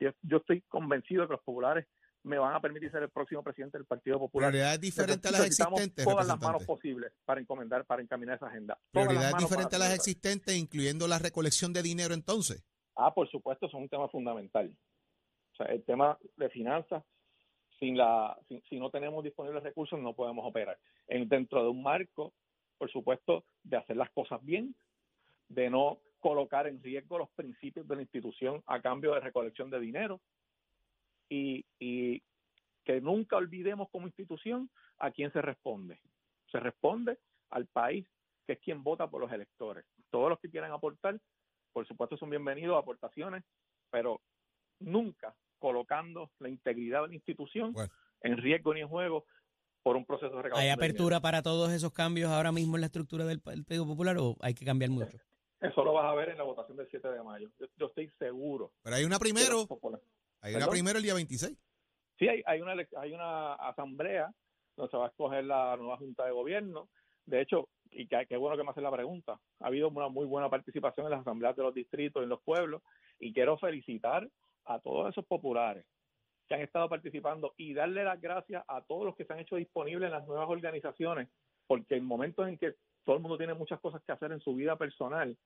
yo, 0.01 0.11
yo 0.23 0.37
estoy 0.39 0.61
convencido 0.63 1.23
de 1.23 1.29
que 1.29 1.33
los 1.35 1.43
populares 1.43 1.87
me 2.25 2.39
van 2.39 2.55
a 2.55 2.61
permitir 2.61 2.91
ser 2.91 3.03
el 3.03 3.11
próximo 3.11 3.43
presidente 3.43 3.79
del 3.79 3.87
Partido 3.87 4.19
Popular. 4.19 4.51
Prioridades 4.51 4.81
diferentes 4.81 5.29
a 5.31 5.33
las 5.33 5.47
existentes. 5.47 6.05
Todas 6.05 6.27
las 6.27 6.41
manos 6.41 6.65
posibles 6.65 7.13
para 7.25 7.41
encomendar, 7.41 7.85
para 7.85 8.03
encaminar 8.03 8.37
esa 8.37 8.47
agenda. 8.47 8.79
Prioridades 8.91 9.37
diferentes 9.39 9.75
a 9.75 9.79
las 9.79 9.95
existentes, 9.95 10.57
incluyendo 10.57 11.07
la 11.07 11.19
recolección 11.19 11.73
de 11.73 11.83
dinero 11.83 12.15
entonces. 12.15 12.65
Ah, 12.97 13.15
por 13.15 13.29
supuesto, 13.31 13.67
es 13.67 13.75
un 13.75 13.89
tema 13.89 14.09
fundamental. 14.09 14.75
O 15.53 15.57
sea, 15.57 15.67
el 15.67 15.85
tema 15.85 16.19
de 16.37 16.49
finanzas, 16.51 17.05
sin 17.79 17.97
la, 17.97 18.37
si 18.69 18.79
no 18.79 18.91
tenemos 18.91 19.23
disponibles 19.23 19.63
recursos, 19.63 19.99
no 20.01 20.15
podemos 20.15 20.45
operar. 20.45 20.79
En, 21.07 21.29
dentro 21.29 21.63
de 21.63 21.69
un 21.69 21.83
marco, 21.83 22.33
por 22.77 22.91
supuesto, 22.91 23.45
de 23.63 23.77
hacer 23.77 23.97
las 23.97 24.11
cosas 24.11 24.45
bien, 24.45 24.75
de 25.49 25.71
no 25.71 25.99
colocar 26.21 26.67
en 26.67 26.83
riesgo 26.83 27.19
los 27.19 27.31
principios 27.31 27.87
de 27.87 27.97
la 27.97 28.03
institución 28.03 28.63
a 28.67 28.81
cambio 28.81 29.15
de 29.15 29.21
recolección 29.21 29.71
de 29.71 29.81
dinero, 29.81 30.21
y, 31.29 31.65
y 31.79 32.23
que 32.85 33.01
nunca 33.01 33.37
olvidemos 33.37 33.89
como 33.91 34.07
institución 34.07 34.71
a 34.99 35.11
quién 35.11 35.33
se 35.33 35.43
responde. 35.43 36.01
Se 36.51 36.59
responde 36.59 37.19
al 37.51 37.67
país, 37.67 38.07
que 38.47 38.55
es 38.55 38.59
quien 38.61 38.83
vota 38.83 39.09
por 39.09 39.21
los 39.21 39.33
electores. 39.33 39.85
Todos 40.11 40.31
los 40.31 40.41
que 40.41 40.51
quieran 40.51 40.73
aportar, 40.73 41.21
por 41.73 41.87
supuesto, 41.87 42.17
son 42.17 42.31
bienvenidos 42.31 42.77
a 42.77 42.81
aportaciones, 42.81 43.45
pero 43.91 44.21
nunca 44.81 45.35
colocando 45.59 46.31
la 46.39 46.49
integridad 46.49 47.03
de 47.03 47.09
la 47.09 47.15
institución 47.15 47.75
en 48.23 48.37
riesgo 48.39 48.75
ni 48.75 48.81
en 48.81 48.89
juego 48.89 49.25
por 49.83 49.97
un 49.97 50.05
proceso 50.05 50.37
de 50.37 50.51
¿Hay 50.55 50.71
apertura 50.71 51.21
para 51.21 51.43
todos 51.43 51.71
esos 51.73 51.93
cambios 51.93 52.31
ahora 52.31 52.53
mismo 52.53 52.77
en 52.77 52.83
la 52.83 52.87
estructura 52.87 53.25
del 53.25 53.41
Partido 53.41 53.87
Popular 53.87 54.17
o 54.19 54.37
hay 54.41 54.55
que 54.55 54.65
cambiar 54.65 54.91
mucho? 54.91 55.19
Eso 55.61 55.85
lo 55.85 55.93
vas 55.93 56.07
a 56.07 56.15
ver 56.15 56.29
en 56.31 56.39
la 56.39 56.45
votación 56.45 56.77
del 56.77 56.89
7 56.89 57.09
de 57.09 57.23
mayo. 57.23 57.51
Yo, 57.77 57.87
estoy 57.87 58.11
seguro. 58.19 58.73
Pero 58.83 58.97
hay 58.97 59.05
una 59.05 59.19
primero. 59.19 59.67
Hay 60.41 60.55
una 60.55 60.69
primero 60.69 60.99
el 60.99 61.05
día 61.05 61.15
26. 61.15 61.57
Sí, 62.19 62.29
hay, 62.29 62.43
hay, 62.47 62.61
una, 62.61 62.75
hay 62.97 63.13
una 63.13 63.55
asamblea 63.55 64.33
donde 64.77 64.91
se 64.91 64.97
va 64.97 65.07
a 65.07 65.09
escoger 65.09 65.45
la 65.45 65.77
nueva 65.77 65.97
Junta 65.97 66.25
de 66.25 66.33
Gobierno. 66.33 66.89
De 67.27 67.41
hecho, 67.41 67.69
y 67.91 68.07
qué 68.07 68.37
bueno 68.37 68.57
que 68.57 68.65
me 68.65 68.71
hacen 68.71 68.83
la 68.83 68.93
pregunta, 68.93 69.39
ha 69.61 69.67
habido 69.67 69.89
una 69.89 70.09
muy 70.09 70.27
buena 70.27 70.49
participación 70.49 71.07
en 71.07 71.13
las 71.13 71.21
asambleas 71.21 71.57
de 71.57 71.63
los 71.63 71.75
distritos, 71.75 72.23
en 72.23 72.29
los 72.29 72.41
pueblos, 72.43 72.83
y 73.19 73.33
quiero 73.33 73.59
felicitar 73.59 74.29
a 74.65 74.79
todos 74.81 75.11
esos 75.11 75.27
populares 75.27 75.85
que 76.49 76.55
han 76.55 76.63
estado 76.63 76.89
participando 76.89 77.55
y 77.57 77.75
darle 77.75 78.05
las 78.05 78.21
gracias 78.21 78.65
a 78.69 78.81
todos 78.83 79.05
los 79.05 79.17
que 79.17 79.25
se 79.25 79.33
han 79.33 79.41
hecho 79.41 79.57
disponibles 79.57 80.07
en 80.07 80.13
las 80.13 80.27
nuevas 80.27 80.49
organizaciones, 80.49 81.29
porque 81.67 81.97
en 81.97 82.05
momentos 82.05 82.49
en 82.49 82.57
que 82.57 82.75
todo 83.05 83.17
el 83.17 83.23
mundo 83.23 83.37
tiene 83.37 83.55
muchas 83.55 83.81
cosas 83.81 84.03
que 84.03 84.13
hacer 84.13 84.33
en 84.33 84.41
su 84.41 84.55
vida 84.55 84.77
personal, 84.77 85.37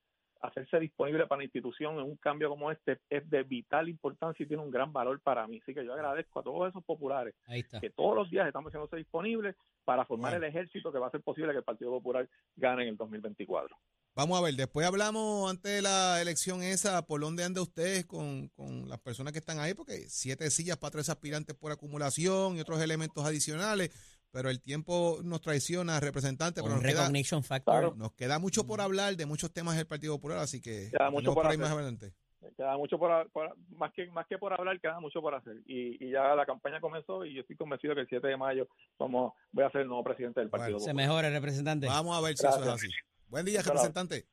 hacerse 0.43 0.79
disponible 0.81 1.27
para 1.27 1.39
la 1.39 1.45
institución 1.45 1.95
en 1.99 2.05
un 2.05 2.17
cambio 2.17 2.49
como 2.49 2.71
este 2.71 2.99
es 3.09 3.29
de 3.31 3.45
vital 3.45 3.89
importancia 3.89 4.45
y 4.45 4.47
tiene 4.47 4.63
un 4.63 4.71
gran 4.71 4.93
valor 4.93 5.21
para 5.21 5.47
mí. 5.47 5.61
Así 5.63 5.73
que 5.73 5.85
yo 5.85 5.95
agradezco 5.95 6.41
a 6.41 6.43
todos 6.43 6.69
esos 6.69 6.85
populares 6.85 7.35
que 7.81 7.91
todos 7.91 8.17
los 8.17 8.31
días 8.31 8.47
estamos 8.47 8.71
haciéndose 8.71 8.97
disponibles 8.97 9.57
para 9.85 10.05
formar 10.05 10.35
el 10.35 10.45
ejército 10.45 10.93
que 10.93 10.99
va 10.99 11.07
a 11.07 11.09
hacer 11.09 11.23
posible 11.23 11.53
que 11.53 11.59
el 11.59 11.65
Partido 11.65 11.91
Popular 11.91 12.29
gane 12.57 12.83
en 12.83 12.89
el 12.89 12.97
2024. 12.97 13.77
Vamos 14.15 14.39
a 14.39 14.43
ver, 14.43 14.55
después 14.55 14.87
hablamos 14.87 15.51
antes 15.51 15.73
de 15.73 15.81
la 15.81 16.21
elección 16.21 16.63
esa, 16.63 17.07
por 17.07 17.21
dónde 17.21 17.45
anda 17.45 17.63
usted 17.63 18.05
con, 18.05 18.49
con 18.49 18.87
las 18.89 19.01
personas 19.01 19.33
que 19.33 19.39
están 19.39 19.59
ahí, 19.59 19.73
porque 19.73 20.05
siete 20.09 20.51
sillas 20.51 20.77
para 20.77 20.91
tres 20.91 21.09
aspirantes 21.09 21.57
por 21.57 21.73
acumulación 21.73 22.57
y 22.57 22.61
otros 22.61 22.83
elementos 22.83 23.25
adicionales, 23.25 23.91
pero 24.33 24.49
el 24.49 24.61
tiempo 24.61 25.21
nos 25.23 25.41
traiciona, 25.43 26.01
representante. 26.01 26.63
Pero 26.63 26.75
nos 26.75 26.83
recognition 26.83 27.45
factor. 27.45 27.97
Nos 27.97 28.13
queda 28.13 28.39
mucho 28.39 28.67
por 28.67 28.81
hablar 28.81 29.15
de 29.17 29.27
muchos 29.27 29.53
temas 29.53 29.77
del 29.77 29.87
Partido 29.87 30.15
Popular, 30.17 30.39
así 30.39 30.61
que 30.61 30.89
queda 30.91 31.11
mucho 31.11 31.35
por, 31.35 31.45
más 31.45 31.71
adelante. 31.71 32.15
Queda 32.57 32.77
mucho 32.77 32.99
por, 32.99 33.31
más 33.77 33.93
que 33.93 34.07
más 34.09 34.27
que 34.27 34.39
por 34.39 34.53
hablar, 34.53 34.81
queda 34.81 34.99
mucho 35.01 35.21
por 35.21 35.35
hacer. 35.35 35.59
Y, 35.67 36.05
y, 36.05 36.11
ya 36.11 36.35
la 36.35 36.47
campaña 36.47 36.81
comenzó 36.81 37.25
y 37.25 37.35
yo 37.35 37.43
estoy 37.43 37.57
convencido 37.57 37.95
que 37.95 38.01
el 38.01 38.09
7 38.09 38.27
de 38.27 38.37
mayo 38.37 38.67
vamos, 38.99 39.35
voy 39.53 39.65
a 39.65 39.71
ser 39.71 39.83
el 39.83 39.89
nuevo 39.89 40.03
presidente 40.03 40.41
del 40.41 40.49
Partido 40.49 40.79
Popular. 40.79 40.91
Se 40.91 40.95
mejora, 40.95 41.31
representante. 41.31 41.87
Vamos 41.87 42.17
a 42.17 42.21
ver 42.23 42.37
si 42.37 42.47
eso 42.47 42.63
es 42.63 42.69
así. 42.69 42.89
Buen 43.29 43.45
día, 43.45 43.63
representante. 43.63 44.27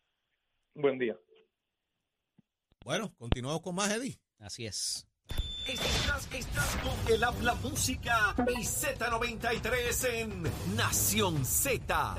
Buen 0.76 0.98
día. 0.98 1.18
Bueno, 2.86 3.14
continuamos 3.18 3.62
con 3.62 3.76
más, 3.76 3.92
Eddie. 3.92 4.18
Así 4.40 4.66
es. 4.66 5.09
Estás, 5.68 6.28
con 6.84 7.14
el 7.14 7.24
habla 7.24 7.56
música 7.56 8.36
y 8.48 8.62
Z93 8.62 10.08
en 10.14 10.44
Nación 10.76 11.46
Z. 11.46 12.16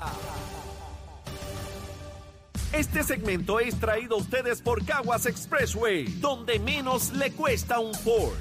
Este 2.72 3.02
segmento 3.02 3.58
es 3.58 3.78
traído 3.80 4.16
a 4.16 4.18
ustedes 4.18 4.62
por 4.62 4.84
Caguas 4.84 5.26
Expressway, 5.26 6.04
donde 6.20 6.60
menos 6.60 7.12
le 7.12 7.32
cuesta 7.32 7.80
un 7.80 7.94
Ford. 7.94 8.36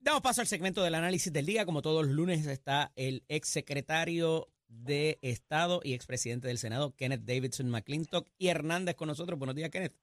Damos 0.00 0.22
paso 0.22 0.40
al 0.40 0.46
segmento 0.46 0.82
del 0.82 0.94
análisis 0.94 1.32
del 1.32 1.44
día. 1.44 1.66
Como 1.66 1.82
todos 1.82 2.06
los 2.06 2.14
lunes 2.14 2.46
está 2.46 2.92
el 2.96 3.24
ex 3.28 3.48
secretario 3.48 4.48
de 4.68 5.18
Estado 5.20 5.80
y 5.82 5.92
expresidente 5.92 6.48
del 6.48 6.58
Senado, 6.58 6.94
Kenneth 6.94 7.24
Davidson 7.24 7.68
McClintock, 7.68 8.28
y 8.38 8.48
Hernández 8.48 8.94
con 8.94 9.08
nosotros. 9.08 9.38
Buenos 9.38 9.56
días, 9.56 9.70
Kenneth. 9.70 9.94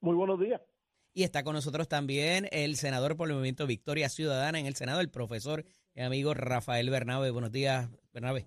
Muy 0.00 0.14
buenos 0.14 0.40
días. 0.40 0.62
Y 1.20 1.22
está 1.22 1.44
con 1.44 1.52
nosotros 1.52 1.86
también 1.86 2.48
el 2.50 2.76
senador 2.76 3.14
por 3.14 3.28
el 3.28 3.34
Movimiento 3.34 3.66
Victoria 3.66 4.08
Ciudadana 4.08 4.58
en 4.58 4.64
el 4.64 4.74
Senado, 4.74 5.02
el 5.02 5.10
profesor 5.10 5.64
y 5.94 6.00
amigo 6.00 6.32
Rafael 6.32 6.88
Bernabe. 6.88 7.30
Buenos 7.30 7.52
días, 7.52 7.90
Bernabe. 8.14 8.46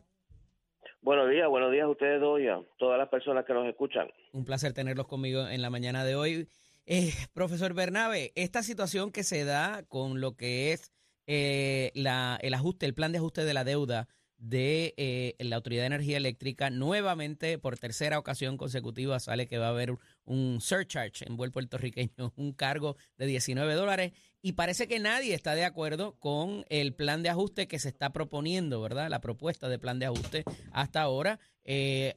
Buenos 1.04 1.30
días, 1.30 1.48
buenos 1.48 1.72
días 1.72 1.84
a 1.84 1.90
ustedes 1.90 2.20
dos 2.20 2.42
y 2.42 2.48
a 2.48 2.60
todas 2.80 2.98
las 2.98 3.10
personas 3.10 3.46
que 3.46 3.54
nos 3.54 3.68
escuchan. 3.68 4.08
Un 4.32 4.44
placer 4.44 4.74
tenerlos 4.74 5.06
conmigo 5.06 5.48
en 5.48 5.62
la 5.62 5.70
mañana 5.70 6.04
de 6.04 6.16
hoy. 6.16 6.48
Eh, 6.88 7.12
profesor 7.36 7.76
Bernabe, 7.76 8.32
esta 8.34 8.64
situación 8.64 9.12
que 9.12 9.22
se 9.22 9.46
da 9.46 9.84
con 9.88 10.20
lo 10.20 10.36
que 10.36 10.72
es 10.72 10.92
eh, 11.28 11.92
la, 11.94 12.40
el 12.42 12.56
ajuste, 12.56 12.88
el 12.88 12.96
plan 12.96 13.12
de 13.12 13.20
ajuste 13.20 13.46
de 13.46 13.54
la 13.54 13.66
deuda 13.66 14.08
de 14.38 14.94
eh, 14.98 15.36
la 15.40 15.56
Autoridad 15.58 15.84
de 15.84 15.88
Energía 15.88 16.18
Eléctrica. 16.18 16.70
Nuevamente, 16.70 17.58
por 17.58 17.78
tercera 17.78 18.20
ocasión 18.20 18.58
consecutiva, 18.58 19.20
sale 19.20 19.48
que 19.48 19.58
va 19.58 19.68
a 19.68 19.70
haber 19.70 19.98
un 20.26 20.60
surcharge 20.62 21.26
en 21.28 21.38
buen 21.38 21.52
puertorriqueño, 21.52 22.34
un 22.36 22.54
cargo 22.54 22.98
de 23.18 23.26
19 23.26 23.74
dólares. 23.74 24.14
Y 24.42 24.54
parece 24.54 24.88
que 24.88 25.00
nadie 25.00 25.34
está 25.34 25.56
de 25.56 25.64
acuerdo 25.64 26.20
con 26.20 26.66
el 26.70 26.94
plan 26.94 27.24
de 27.24 27.30
ajuste 27.30 27.68
que 27.68 27.80
se 27.80 27.88
está 27.88 28.12
proponiendo, 28.12 28.82
¿verdad? 28.82 29.10
La 29.10 29.22
propuesta 29.22 29.70
de 29.70 29.80
plan 29.80 30.00
de 30.00 30.08
ajuste 30.08 30.44
hasta 30.72 31.02
ahora. 31.02 31.40
Eh, 31.64 32.14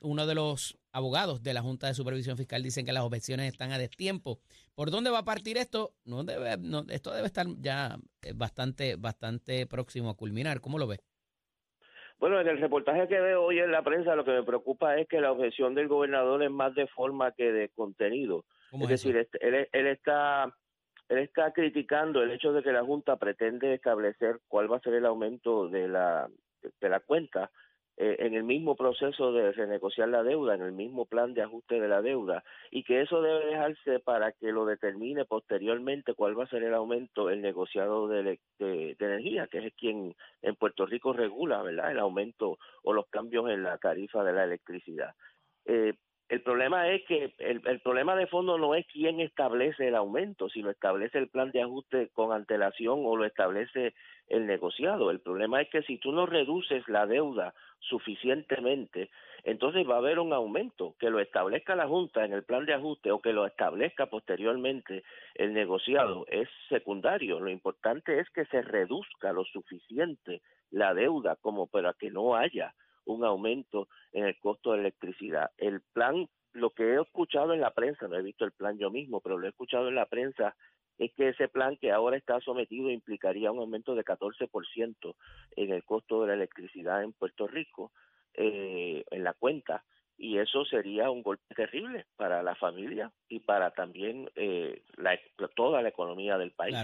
uno 0.00 0.26
de 0.26 0.34
los 0.34 0.78
abogados 0.92 1.42
de 1.42 1.54
la 1.54 1.62
Junta 1.62 1.86
de 1.86 1.94
Supervisión 1.94 2.36
Fiscal 2.36 2.62
dicen 2.62 2.84
que 2.84 2.92
las 2.92 3.04
objeciones 3.04 3.50
están 3.50 3.72
a 3.72 3.78
destiempo. 3.78 4.40
¿Por 4.74 4.90
dónde 4.90 5.10
va 5.10 5.18
a 5.20 5.24
partir 5.24 5.56
esto? 5.56 5.94
No 6.04 6.24
debe, 6.24 6.56
no, 6.58 6.84
esto 6.88 7.12
debe 7.12 7.26
estar 7.26 7.46
ya 7.60 7.98
eh, 8.22 8.32
bastante, 8.34 8.96
bastante 8.96 9.66
próximo 9.66 10.10
a 10.10 10.16
culminar. 10.16 10.60
¿Cómo 10.60 10.78
lo 10.78 10.86
ves? 10.86 11.00
Bueno, 12.20 12.38
en 12.38 12.46
el 12.48 12.60
reportaje 12.60 13.08
que 13.08 13.18
veo 13.18 13.42
hoy 13.42 13.60
en 13.60 13.72
la 13.72 13.82
prensa, 13.82 14.14
lo 14.14 14.26
que 14.26 14.32
me 14.32 14.42
preocupa 14.42 14.96
es 14.98 15.08
que 15.08 15.22
la 15.22 15.32
objeción 15.32 15.74
del 15.74 15.88
gobernador 15.88 16.42
es 16.42 16.50
más 16.50 16.74
de 16.74 16.86
forma 16.86 17.32
que 17.32 17.50
de 17.50 17.70
contenido. 17.70 18.44
Es, 18.72 18.88
decir, 18.88 19.16
él, 19.16 19.68
él, 19.72 19.86
está 19.86 20.54
él 21.08 21.18
está 21.18 21.52
criticando 21.52 22.22
el 22.22 22.30
hecho 22.30 22.52
de 22.52 22.62
que 22.62 22.72
la 22.72 22.84
Junta 22.84 23.16
pretende 23.16 23.72
establecer 23.72 24.38
cuál 24.48 24.70
va 24.70 24.76
a 24.76 24.80
ser 24.80 24.94
el 24.94 25.06
aumento 25.06 25.68
de 25.68 25.88
la 25.88 26.28
de 26.80 26.88
la 26.90 27.00
cuenta 27.00 27.50
eh, 28.02 28.16
en 28.20 28.32
el 28.32 28.44
mismo 28.44 28.76
proceso 28.76 29.30
de 29.30 29.52
renegociar 29.52 30.08
la 30.08 30.22
deuda, 30.22 30.54
en 30.54 30.62
el 30.62 30.72
mismo 30.72 31.04
plan 31.04 31.34
de 31.34 31.42
ajuste 31.42 31.78
de 31.78 31.86
la 31.86 32.00
deuda, 32.00 32.42
y 32.70 32.82
que 32.82 33.02
eso 33.02 33.20
debe 33.20 33.44
dejarse 33.44 33.98
para 33.98 34.32
que 34.32 34.52
lo 34.52 34.64
determine 34.64 35.26
posteriormente 35.26 36.14
cuál 36.14 36.38
va 36.38 36.44
a 36.44 36.48
ser 36.48 36.62
el 36.62 36.72
aumento, 36.72 37.28
el 37.28 37.42
negociado 37.42 38.08
de, 38.08 38.38
de, 38.58 38.96
energía, 38.98 39.48
que 39.48 39.66
es 39.66 39.74
quien 39.74 40.16
en 40.40 40.56
Puerto 40.56 40.86
Rico 40.86 41.12
regula, 41.12 41.60
¿verdad?, 41.60 41.90
el 41.90 41.98
aumento 41.98 42.58
o 42.84 42.94
los 42.94 43.06
cambios 43.08 43.50
en 43.50 43.64
la 43.64 43.76
tarifa 43.76 44.24
de 44.24 44.32
la 44.32 44.44
electricidad. 44.44 45.14
Eh, 45.66 45.92
el 46.30 46.42
problema 46.42 46.88
es 46.88 47.02
que 47.06 47.34
el, 47.38 47.60
el, 47.66 47.80
problema 47.80 48.14
de 48.14 48.28
fondo 48.28 48.56
no 48.56 48.76
es 48.76 48.86
quién 48.86 49.18
establece 49.18 49.88
el 49.88 49.96
aumento, 49.96 50.48
si 50.48 50.62
lo 50.62 50.70
establece 50.70 51.18
el 51.18 51.28
plan 51.28 51.50
de 51.50 51.60
ajuste 51.60 52.08
con 52.12 52.32
antelación 52.32 53.00
o 53.04 53.16
lo 53.16 53.24
establece 53.24 53.94
el 54.28 54.46
negociado. 54.46 55.10
El 55.10 55.18
problema 55.18 55.60
es 55.60 55.68
que 55.70 55.82
si 55.82 55.98
tú 55.98 56.12
no 56.12 56.26
reduces 56.26 56.88
la 56.88 57.06
deuda 57.06 57.52
suficientemente, 57.80 59.10
entonces 59.42 59.84
va 59.88 59.96
a 59.96 59.98
haber 59.98 60.20
un 60.20 60.32
aumento, 60.32 60.94
que 61.00 61.10
lo 61.10 61.18
establezca 61.18 61.74
la 61.74 61.88
Junta 61.88 62.24
en 62.24 62.32
el 62.32 62.44
plan 62.44 62.64
de 62.64 62.74
ajuste 62.74 63.10
o 63.10 63.20
que 63.20 63.32
lo 63.32 63.44
establezca 63.44 64.06
posteriormente 64.06 65.02
el 65.34 65.52
negociado 65.52 66.26
es 66.28 66.48
secundario. 66.68 67.40
Lo 67.40 67.50
importante 67.50 68.20
es 68.20 68.30
que 68.30 68.44
se 68.44 68.62
reduzca 68.62 69.32
lo 69.32 69.44
suficiente 69.46 70.42
la 70.70 70.94
deuda 70.94 71.34
como 71.34 71.66
para 71.66 71.92
que 71.94 72.12
no 72.12 72.36
haya 72.36 72.72
un 73.04 73.24
aumento 73.24 73.88
en 74.12 74.24
el 74.24 74.38
costo 74.38 74.72
de 74.72 74.80
electricidad. 74.80 75.50
El 75.58 75.80
plan, 75.92 76.28
lo 76.52 76.70
que 76.70 76.84
he 76.84 77.00
escuchado 77.00 77.52
en 77.54 77.60
la 77.60 77.72
prensa, 77.72 78.08
no 78.08 78.16
he 78.16 78.22
visto 78.22 78.44
el 78.44 78.52
plan 78.52 78.78
yo 78.78 78.90
mismo, 78.90 79.20
pero 79.20 79.38
lo 79.38 79.46
he 79.46 79.50
escuchado 79.50 79.88
en 79.88 79.94
la 79.94 80.06
prensa, 80.06 80.54
es 80.98 81.12
que 81.14 81.28
ese 81.28 81.48
plan 81.48 81.76
que 81.76 81.92
ahora 81.92 82.16
está 82.16 82.40
sometido 82.40 82.90
implicaría 82.90 83.50
un 83.50 83.60
aumento 83.60 83.94
de 83.94 84.04
14% 84.04 85.14
en 85.56 85.70
el 85.70 85.84
costo 85.84 86.20
de 86.20 86.28
la 86.28 86.34
electricidad 86.34 87.02
en 87.02 87.12
Puerto 87.12 87.46
Rico, 87.46 87.92
eh, 88.34 89.04
en 89.10 89.24
la 89.24 89.32
cuenta, 89.32 89.82
y 90.20 90.36
eso 90.36 90.66
sería 90.66 91.10
un 91.10 91.22
golpe 91.22 91.54
terrible 91.54 92.04
para 92.16 92.42
la 92.42 92.54
familia 92.54 93.10
y 93.28 93.40
para 93.40 93.70
también 93.70 94.30
eh, 94.36 94.82
la, 94.98 95.18
toda 95.56 95.80
la 95.80 95.88
economía 95.88 96.36
del 96.36 96.52
país. 96.52 96.76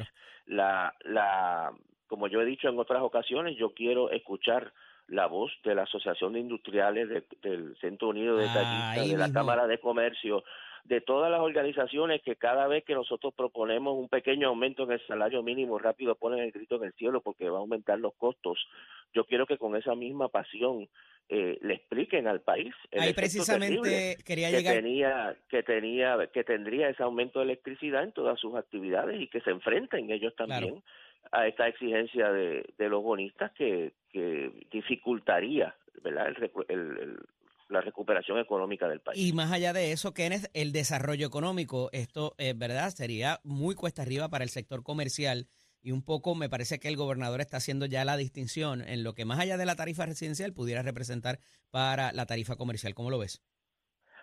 La, 0.47 0.95
la, 1.05 1.71
como 2.07 2.29
yo 2.29 2.41
he 2.41 2.47
dicho 2.47 2.69
en 2.69 2.79
otras 2.79 3.03
ocasiones, 3.03 3.57
yo 3.59 3.75
quiero 3.75 4.11
escuchar 4.11 4.73
la 5.09 5.27
voz 5.27 5.53
de 5.65 5.75
la 5.75 5.83
Asociación 5.83 6.33
de 6.33 6.41
Industriales 6.41 7.09
del 7.43 7.77
Centro 7.81 8.09
Unido 8.09 8.37
de 8.37 8.47
Tallistas, 8.47 9.09
de 9.09 9.17
la 9.17 9.33
Cámara 9.33 9.67
de 9.67 9.79
Comercio, 9.79 10.43
de 10.85 11.01
todas 11.01 11.31
las 11.31 11.41
organizaciones 11.41 12.23
que 12.23 12.37
cada 12.37 12.67
vez 12.69 12.85
que 12.85 12.95
nosotros 12.95 13.35
proponemos 13.35 13.97
un 13.97 14.09
pequeño 14.09 14.49
aumento 14.49 14.85
en 14.85 14.93
el 14.93 15.07
salario 15.07 15.43
mínimo 15.43 15.79
rápido 15.79 16.15
ponen 16.15 16.41
el 16.41 16.53
grito 16.53 16.77
en 16.77 16.85
el 16.85 16.93
cielo 16.95 17.21
porque 17.21 17.49
va 17.49 17.59
a 17.59 17.61
aumentar 17.61 17.99
los 17.99 18.15
costos. 18.15 18.59
Yo 19.13 19.25
quiero 19.25 19.47
que 19.47 19.59
con 19.59 19.77
esa 19.77 19.95
misma 19.95 20.29
pasión 20.29 20.89
eh, 21.29 21.59
le 21.61 21.75
expliquen 21.75 22.29
al 22.29 22.41
país 22.41 22.73
Ahí 22.97 23.13
precisamente 23.13 24.17
quería 24.25 24.49
que 24.49 24.59
llegar. 24.59 24.75
tenía 24.77 25.37
que 25.49 25.63
tenía 25.65 26.27
que 26.33 26.45
tendría 26.45 26.89
ese 26.89 27.03
aumento 27.03 27.41
de 27.41 27.47
electricidad 27.47 28.05
en 28.05 28.13
todas 28.13 28.39
sus 28.39 28.55
actividades 28.55 29.21
y 29.21 29.27
que 29.27 29.41
se 29.41 29.51
enfrenten 29.51 30.11
ellos 30.13 30.37
también 30.37 30.85
a 31.33 31.47
esta 31.47 31.69
exigencia 31.69 32.31
de, 32.31 32.65
de 32.79 32.89
los 32.89 33.03
bonistas 33.03 33.53
que, 33.53 33.95
que 34.11 34.67
dificultaría 34.71 35.75
¿verdad? 36.03 36.29
El, 36.69 37.19
la 37.69 37.81
recuperación 37.81 38.39
económica 38.39 38.89
del 38.89 39.01
país. 39.01 39.19
Y 39.21 39.33
más 39.33 39.51
allá 39.51 39.73
de 39.73 39.93
eso, 39.93 40.15
Kenneth, 40.15 40.51
el 40.55 40.73
desarrollo 40.73 41.27
económico, 41.27 41.91
esto 41.93 42.35
es 42.39 42.53
eh, 42.53 42.55
verdad, 42.57 42.91
sería 42.91 43.41
muy 43.45 43.75
cuesta 43.75 44.03
arriba 44.03 44.29
para 44.29 44.45
el 44.45 44.51
sector 44.51 44.83
comercial 44.83 45.49
y 45.83 45.93
un 45.93 46.05
poco 46.05 46.35
me 46.35 46.49
parece 46.49 46.79
que 46.79 46.89
el 46.89 46.97
gobernador 46.97 47.41
está 47.41 47.59
haciendo 47.59 47.87
ya 47.87 48.05
la 48.05 48.17
distinción 48.17 48.83
en 48.83 49.05
lo 49.05 49.15
que 49.15 49.25
más 49.25 49.39
allá 49.39 49.57
de 49.57 49.67
la 49.67 49.77
tarifa 49.77 50.07
residencial 50.07 50.53
pudiera 50.53 50.83
representar 50.83 51.39
para 51.71 52.13
la 52.13 52.27
tarifa 52.27 52.57
comercial. 52.57 52.95
¿Cómo 52.95 53.11
lo 53.11 53.19
ves? 53.19 53.43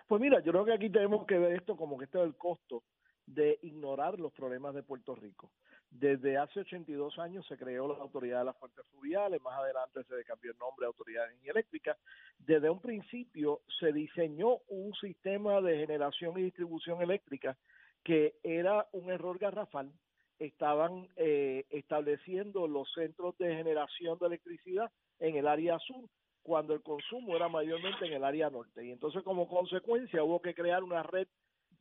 Pues 0.06 0.20
mira, 0.20 0.42
yo 0.42 0.52
creo 0.52 0.64
que 0.64 0.74
aquí 0.74 0.90
tenemos 0.90 1.26
que 1.26 1.38
ver 1.38 1.52
esto 1.52 1.76
como 1.76 1.96
que 1.98 2.04
esto 2.04 2.20
es 2.20 2.26
el 2.26 2.36
costo 2.36 2.82
de 3.26 3.58
ignorar 3.62 4.20
los 4.20 4.32
problemas 4.32 4.74
de 4.74 4.82
Puerto 4.82 5.14
Rico. 5.14 5.50
Desde 5.94 6.36
hace 6.36 6.58
82 6.58 7.20
años 7.20 7.46
se 7.46 7.56
creó 7.56 7.86
la 7.86 8.02
Autoridad 8.02 8.40
de 8.40 8.46
las 8.46 8.56
Fuentes 8.56 8.84
Fluviales, 8.90 9.40
más 9.40 9.56
adelante 9.60 10.02
se 10.02 10.24
cambió 10.24 10.50
el 10.50 10.58
nombre 10.58 10.86
a 10.86 10.88
Autoridad 10.88 11.22
de 11.22 11.28
Energía 11.28 11.52
Eléctrica. 11.52 11.96
Desde 12.36 12.68
un 12.68 12.80
principio 12.80 13.60
se 13.78 13.92
diseñó 13.92 14.56
un 14.66 14.92
sistema 14.94 15.60
de 15.60 15.78
generación 15.78 16.36
y 16.36 16.42
distribución 16.42 17.00
eléctrica 17.00 17.56
que 18.02 18.34
era 18.42 18.88
un 18.90 19.08
error 19.08 19.38
garrafal. 19.38 19.92
Estaban 20.40 21.06
eh, 21.14 21.64
estableciendo 21.70 22.66
los 22.66 22.92
centros 22.92 23.38
de 23.38 23.54
generación 23.54 24.18
de 24.18 24.26
electricidad 24.26 24.90
en 25.20 25.36
el 25.36 25.46
área 25.46 25.78
sur 25.78 26.10
cuando 26.42 26.74
el 26.74 26.82
consumo 26.82 27.36
era 27.36 27.48
mayormente 27.48 28.04
en 28.06 28.14
el 28.14 28.24
área 28.24 28.50
norte. 28.50 28.84
Y 28.84 28.90
entonces 28.90 29.22
como 29.22 29.46
consecuencia 29.46 30.24
hubo 30.24 30.42
que 30.42 30.54
crear 30.54 30.82
una 30.82 31.04
red 31.04 31.28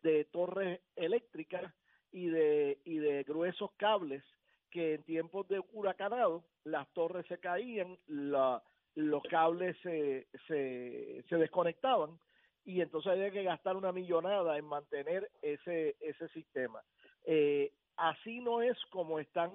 de 0.03 0.25
torres 0.25 0.81
eléctricas 0.95 1.73
y 2.13 2.27
de, 2.27 2.79
y 2.85 2.97
de 2.99 3.23
gruesos 3.23 3.71
cables 3.77 4.23
que 4.71 4.93
en 4.93 5.03
tiempos 5.03 5.47
de 5.49 5.61
huracanado 5.73 6.45
las 6.63 6.87
torres 6.93 7.25
se 7.27 7.39
caían, 7.39 7.97
los 8.07 9.23
cables 9.29 9.75
se, 9.83 10.27
se, 10.47 11.25
se 11.27 11.35
desconectaban 11.35 12.17
y 12.65 12.81
entonces 12.81 13.11
hay 13.11 13.31
que 13.31 13.43
gastar 13.43 13.75
una 13.75 13.91
millonada 13.91 14.57
en 14.57 14.65
mantener 14.65 15.29
ese, 15.41 15.95
ese 15.99 16.27
sistema. 16.29 16.81
Eh, 17.25 17.73
así 17.97 18.39
no 18.39 18.61
es 18.61 18.77
como 18.89 19.19
están 19.19 19.51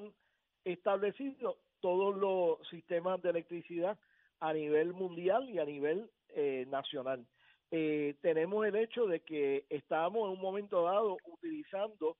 establecidos 0.64 1.56
todos 1.80 2.16
los 2.16 2.68
sistemas 2.68 3.22
de 3.22 3.30
electricidad 3.30 3.98
a 4.40 4.52
nivel 4.52 4.92
mundial 4.92 5.48
y 5.48 5.58
a 5.58 5.64
nivel 5.64 6.10
eh, 6.30 6.66
nacional. 6.68 7.24
Eh, 7.70 8.16
tenemos 8.20 8.66
el 8.66 8.76
hecho 8.76 9.06
de 9.06 9.20
que 9.20 9.64
estamos 9.68 10.26
en 10.26 10.36
un 10.36 10.40
momento 10.40 10.82
dado 10.84 11.16
utilizando 11.24 12.16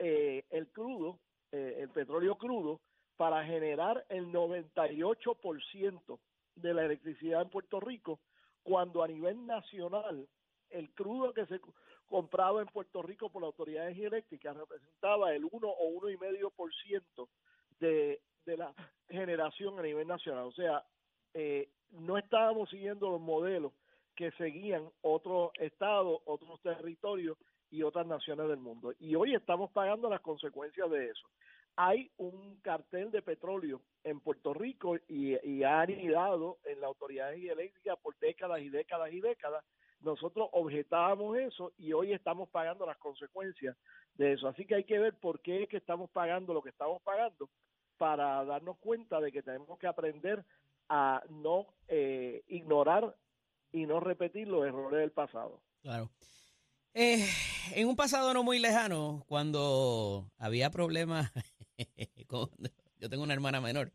el 0.00 0.68
crudo, 0.72 1.18
el 1.52 1.88
petróleo 1.90 2.36
crudo, 2.36 2.80
para 3.16 3.44
generar 3.44 4.04
el 4.08 4.32
98% 4.32 6.18
de 6.56 6.74
la 6.74 6.84
electricidad 6.84 7.42
en 7.42 7.50
Puerto 7.50 7.78
Rico, 7.78 8.18
cuando 8.62 9.02
a 9.02 9.08
nivel 9.08 9.46
nacional 9.46 10.26
el 10.70 10.90
crudo 10.94 11.34
que 11.34 11.46
se 11.46 11.60
compraba 12.06 12.60
en 12.60 12.68
Puerto 12.68 13.02
Rico 13.02 13.30
por 13.30 13.42
la 13.42 13.48
Autoridad 13.48 13.82
de 13.82 13.86
Energía 13.88 14.08
Eléctrica 14.08 14.52
representaba 14.52 15.34
el 15.34 15.44
1 15.44 15.68
o 15.68 16.00
1,5% 16.00 17.28
de, 17.78 18.20
de 18.46 18.56
la 18.56 18.74
generación 19.08 19.78
a 19.78 19.82
nivel 19.82 20.06
nacional. 20.06 20.44
O 20.46 20.52
sea, 20.52 20.84
eh, 21.34 21.68
no 21.90 22.18
estábamos 22.18 22.70
siguiendo 22.70 23.10
los 23.10 23.20
modelos 23.20 23.72
que 24.16 24.30
seguían 24.32 24.90
otros 25.02 25.50
estados, 25.58 26.20
otros 26.24 26.60
territorios 26.62 27.36
y 27.70 27.82
otras 27.82 28.06
naciones 28.06 28.48
del 28.48 28.58
mundo. 28.58 28.92
Y 28.98 29.14
hoy 29.14 29.34
estamos 29.34 29.70
pagando 29.70 30.08
las 30.08 30.20
consecuencias 30.20 30.90
de 30.90 31.10
eso 31.10 31.28
hay 31.76 32.10
un 32.18 32.56
cartel 32.60 33.10
de 33.10 33.22
petróleo 33.22 33.80
en 34.04 34.20
Puerto 34.20 34.52
Rico 34.52 34.96
y, 35.08 35.62
ha 35.62 35.80
anidado 35.80 36.58
en 36.64 36.80
la 36.80 36.88
autoridad 36.88 37.32
eléctrica 37.32 37.96
por 37.96 38.18
décadas 38.18 38.60
y 38.60 38.68
décadas 38.68 39.12
y 39.12 39.20
décadas. 39.20 39.64
Nosotros 40.00 40.48
objetábamos 40.52 41.38
eso 41.38 41.72
y 41.78 41.92
hoy 41.92 42.12
estamos 42.12 42.48
pagando 42.48 42.84
las 42.86 42.98
consecuencias 42.98 43.76
de 44.14 44.32
eso. 44.32 44.48
Así 44.48 44.66
que 44.66 44.74
hay 44.74 44.84
que 44.84 44.98
ver 44.98 45.14
por 45.14 45.40
qué 45.40 45.62
es 45.62 45.68
que 45.68 45.76
estamos 45.76 46.10
pagando 46.10 46.54
lo 46.54 46.62
que 46.62 46.70
estamos 46.70 47.00
pagando 47.02 47.48
para 47.98 48.44
darnos 48.44 48.78
cuenta 48.78 49.20
de 49.20 49.32
que 49.32 49.42
tenemos 49.42 49.78
que 49.78 49.86
aprender 49.86 50.44
a 50.88 51.22
no 51.28 51.66
eh, 51.88 52.42
ignorar 52.48 53.14
y 53.72 53.86
no 53.86 54.00
repetir 54.00 54.48
los 54.48 54.66
errores 54.66 55.00
del 55.00 55.12
pasado. 55.12 55.60
Claro. 55.82 56.10
Eh, 56.94 57.26
en 57.74 57.88
un 57.88 57.96
pasado 57.96 58.34
no 58.34 58.42
muy 58.42 58.58
lejano, 58.58 59.24
cuando 59.28 60.30
había 60.38 60.70
problemas 60.70 61.30
yo 63.00 63.08
tengo 63.08 63.22
una 63.22 63.34
hermana 63.34 63.60
menor. 63.60 63.92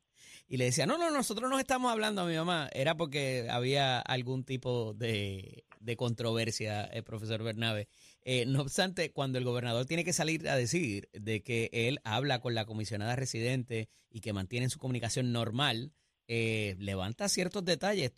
Y 0.48 0.58
le 0.58 0.66
decía, 0.66 0.86
no, 0.86 0.98
no, 0.98 1.10
nosotros 1.10 1.50
no 1.50 1.58
estamos 1.58 1.92
hablando 1.92 2.22
a 2.22 2.26
mi 2.26 2.36
mamá. 2.36 2.70
Era 2.74 2.96
porque 2.96 3.48
había 3.50 4.00
algún 4.00 4.44
tipo 4.44 4.94
de, 4.94 5.66
controversia, 5.98 6.84
el 6.84 7.04
profesor 7.04 7.42
Bernabe. 7.44 7.88
Eh, 8.22 8.46
no 8.46 8.62
obstante, 8.62 9.12
cuando 9.12 9.38
el 9.38 9.44
gobernador 9.44 9.86
tiene 9.86 10.04
que 10.04 10.14
salir 10.14 10.48
a 10.48 10.56
decir 10.56 11.10
de 11.14 11.42
que 11.42 11.70
él 11.72 12.00
habla 12.04 12.42
con 12.42 12.54
la 12.54 12.66
comisionada 12.66 13.16
residente 13.16 13.90
y 14.10 14.22
que 14.22 14.34
mantiene 14.34 14.70
su 14.70 14.78
comunicación 14.78 15.32
normal, 15.32 15.94
eh, 16.28 16.76
levanta 16.80 17.30
ciertos 17.30 17.64
detalles, 17.64 18.14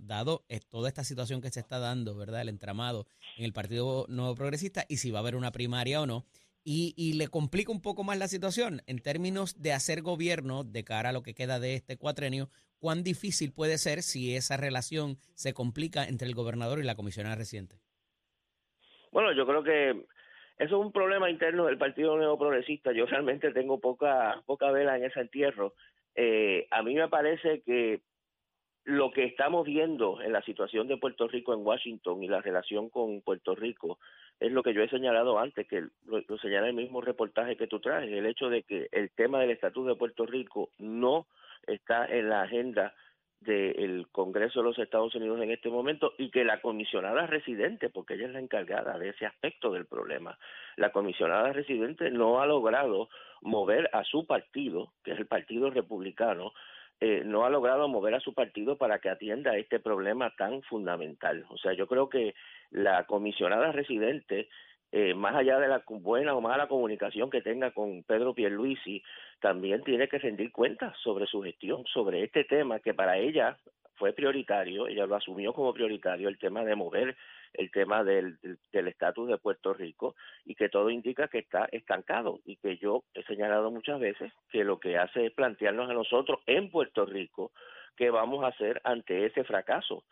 dado 0.00 0.44
eh, 0.48 0.60
toda 0.68 0.88
esta 0.88 1.04
situación 1.04 1.40
que 1.40 1.50
se 1.50 1.60
está 1.60 1.78
dando, 1.78 2.16
¿verdad? 2.16 2.42
El 2.42 2.48
entramado 2.48 3.06
en 3.36 3.44
el 3.44 3.52
Partido 3.52 4.06
Nuevo 4.08 4.34
Progresista 4.34 4.84
y 4.88 4.96
si 4.98 5.10
va 5.10 5.18
a 5.18 5.22
haber 5.22 5.36
una 5.36 5.52
primaria 5.52 6.00
o 6.00 6.06
no 6.06 6.24
y, 6.64 7.14
le 7.18 7.28
complica 7.28 7.72
un 7.72 7.82
poco 7.82 8.04
más 8.04 8.18
la 8.18 8.28
situación 8.28 8.82
en 8.86 9.00
términos 9.00 9.60
de 9.60 9.72
hacer 9.72 10.02
gobierno 10.02 10.64
de 10.64 10.84
cara 10.84 11.10
a 11.10 11.12
lo 11.12 11.22
que 11.22 11.34
queda 11.34 11.58
de 11.58 11.74
este 11.74 11.98
cuatrenio. 11.98 12.48
¿Cuán 12.78 13.02
difícil 13.02 13.52
puede 13.52 13.78
ser 13.78 14.02
si 14.02 14.36
esa 14.36 14.56
relación 14.56 15.16
se 15.34 15.54
complica 15.54 16.04
entre 16.04 16.28
el 16.28 16.34
gobernador 16.34 16.78
y 16.78 16.84
la 16.84 16.94
comisionada 16.94 17.36
residente? 17.36 17.76
Bueno, 19.12 19.32
yo 19.32 19.46
creo 19.46 19.62
que 19.62 19.90
eso 20.58 20.80
es 20.80 20.86
un 20.86 20.92
problema 20.92 21.30
interno 21.30 21.66
del 21.66 21.78
Partido 21.78 22.16
Nuevo 22.16 22.38
Progresista. 22.38 22.92
Yo 22.92 23.06
realmente 23.06 23.52
tengo 23.52 23.80
poca, 23.80 24.42
poca 24.46 24.70
vela 24.70 24.96
en 24.96 25.04
ese 25.04 25.20
entierro. 25.20 25.74
Eh, 26.14 26.66
a 26.70 26.82
mí 26.82 26.94
me 26.94 27.08
parece 27.08 27.62
que 27.62 28.00
lo 28.84 29.12
que 29.12 29.24
estamos 29.24 29.64
viendo 29.64 30.20
en 30.20 30.32
la 30.32 30.42
situación 30.42 30.88
de 30.88 30.96
Puerto 30.96 31.28
Rico 31.28 31.54
en 31.54 31.64
Washington 31.64 32.22
y 32.22 32.28
la 32.28 32.40
relación 32.40 32.90
con 32.90 33.20
Puerto 33.20 33.54
Rico 33.54 33.98
es 34.40 34.50
lo 34.50 34.62
que 34.62 34.74
yo 34.74 34.82
he 34.82 34.88
señalado 34.88 35.38
antes, 35.38 35.68
que 35.68 35.86
lo, 36.06 36.38
señala 36.38 36.68
el 36.68 36.74
mismo 36.74 37.00
reportaje 37.00 37.56
que 37.56 37.68
tú 37.68 37.78
traes, 37.78 38.10
el 38.10 38.26
hecho 38.26 38.48
de 38.48 38.64
que 38.64 38.88
el 38.90 39.10
tema 39.10 39.40
del 39.40 39.50
estatus 39.50 39.86
de 39.86 39.94
Puerto 39.94 40.26
Rico 40.26 40.70
no 40.78 41.26
está 41.66 42.06
en 42.06 42.28
la 42.28 42.42
agenda 42.42 42.92
del 43.44 44.06
Congreso 44.12 44.60
de 44.60 44.66
los 44.66 44.78
Estados 44.78 45.14
Unidos 45.14 45.40
en 45.40 45.50
este 45.50 45.68
momento 45.68 46.14
y 46.18 46.30
que 46.30 46.44
la 46.44 46.60
comisionada 46.60 47.26
residente, 47.26 47.90
porque 47.90 48.14
ella 48.14 48.26
es 48.26 48.32
la 48.32 48.40
encargada 48.40 48.98
de 48.98 49.10
ese 49.10 49.26
aspecto 49.26 49.72
del 49.72 49.86
problema, 49.86 50.38
la 50.76 50.90
comisionada 50.90 51.52
residente 51.52 52.10
no 52.10 52.40
ha 52.40 52.46
logrado 52.46 53.08
mover 53.42 53.90
a 53.92 54.04
su 54.04 54.26
partido, 54.26 54.92
que 55.04 55.12
es 55.12 55.18
el 55.18 55.26
Partido 55.26 55.70
Republicano, 55.70 56.52
eh, 57.00 57.22
no 57.24 57.44
ha 57.44 57.50
logrado 57.50 57.88
mover 57.88 58.14
a 58.14 58.20
su 58.20 58.32
partido 58.32 58.76
para 58.76 59.00
que 59.00 59.10
atienda 59.10 59.56
este 59.56 59.80
problema 59.80 60.30
tan 60.36 60.62
fundamental. 60.62 61.44
O 61.48 61.58
sea, 61.58 61.72
yo 61.72 61.88
creo 61.88 62.08
que 62.08 62.36
la 62.70 63.06
comisionada 63.06 63.72
residente, 63.72 64.48
eh, 64.92 65.14
más 65.14 65.34
allá 65.34 65.58
de 65.58 65.68
la 65.68 65.82
buena 65.88 66.34
o 66.34 66.40
mala 66.40 66.68
comunicación 66.68 67.30
que 67.30 67.40
tenga 67.40 67.70
con 67.70 68.02
Pedro 68.02 68.34
Pierluisi, 68.34 69.02
también 69.40 69.82
tiene 69.82 70.06
que 70.06 70.18
rendir 70.18 70.52
cuentas 70.52 70.96
sobre 71.02 71.26
su 71.26 71.42
gestión, 71.42 71.84
sobre 71.86 72.22
este 72.22 72.44
tema 72.44 72.78
que 72.78 72.92
para 72.92 73.16
ella 73.16 73.56
fue 73.96 74.12
prioritario, 74.12 74.86
ella 74.86 75.06
lo 75.06 75.16
asumió 75.16 75.52
como 75.52 75.72
prioritario, 75.72 76.28
el 76.28 76.38
tema 76.38 76.64
de 76.64 76.74
mover 76.76 77.16
el 77.54 77.70
tema 77.70 78.02
del 78.04 78.38
estatus 78.72 79.28
de 79.28 79.38
Puerto 79.38 79.74
Rico 79.74 80.14
y 80.44 80.54
que 80.54 80.68
todo 80.68 80.90
indica 80.90 81.28
que 81.28 81.38
está 81.38 81.66
estancado 81.70 82.40
y 82.44 82.56
que 82.56 82.76
yo 82.78 83.04
he 83.14 83.22
señalado 83.24 83.70
muchas 83.70 84.00
veces 84.00 84.32
que 84.50 84.64
lo 84.64 84.78
que 84.78 84.96
hace 84.96 85.26
es 85.26 85.32
plantearnos 85.32 85.90
a 85.90 85.94
nosotros 85.94 86.40
en 86.46 86.70
Puerto 86.70 87.04
Rico 87.04 87.52
qué 87.96 88.10
vamos 88.10 88.42
a 88.44 88.48
hacer 88.48 88.80
ante 88.84 89.26
ese 89.26 89.44
fracaso 89.44 90.04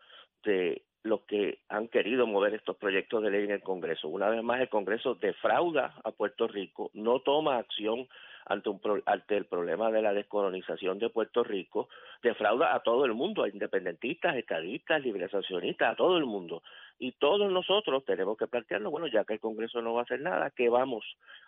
de 0.45 0.83
los 1.03 1.23
que 1.23 1.59
han 1.69 1.89
querido 1.89 2.27
mover 2.27 2.55
estos 2.55 2.77
proyectos 2.77 3.23
de 3.23 3.31
ley 3.31 3.45
en 3.45 3.53
el 3.53 3.63
Congreso. 3.63 4.09
Una 4.09 4.29
vez 4.29 4.43
más, 4.43 4.61
el 4.61 4.69
Congreso 4.69 5.15
defrauda 5.15 5.95
a 6.05 6.11
Puerto 6.11 6.47
Rico, 6.47 6.91
no 6.95 7.21
toma 7.21 7.57
acción 7.57 8.07
ante, 8.47 8.69
un, 8.69 8.81
ante 9.07 9.37
el 9.37 9.47
problema 9.47 9.91
de 9.91 10.03
la 10.03 10.13
descolonización 10.13 10.99
de 10.99 11.09
Puerto 11.09 11.45
Rico, 11.45 11.89
defrauda 12.23 12.75
a 12.75 12.81
todo 12.81 13.05
el 13.05 13.15
mundo, 13.15 13.45
a 13.45 13.49
independentistas, 13.49 14.37
estadistas, 14.37 15.03
liberacionistas, 15.03 15.93
a 15.93 15.97
todo 15.97 16.19
el 16.19 16.27
mundo. 16.27 16.63
Y 16.99 17.13
todos 17.13 17.51
nosotros 17.51 18.05
tenemos 18.05 18.37
que 18.37 18.47
plantearnos, 18.47 18.93
bueno, 18.93 19.07
ya 19.07 19.25
que 19.25 19.35
el 19.35 19.41
Congreso 19.41 19.81
no 19.81 19.95
va 19.95 20.01
a 20.01 20.05
hacer 20.05 20.21
nada, 20.21 20.51
¿qué 20.51 20.69
vamos 20.69 21.05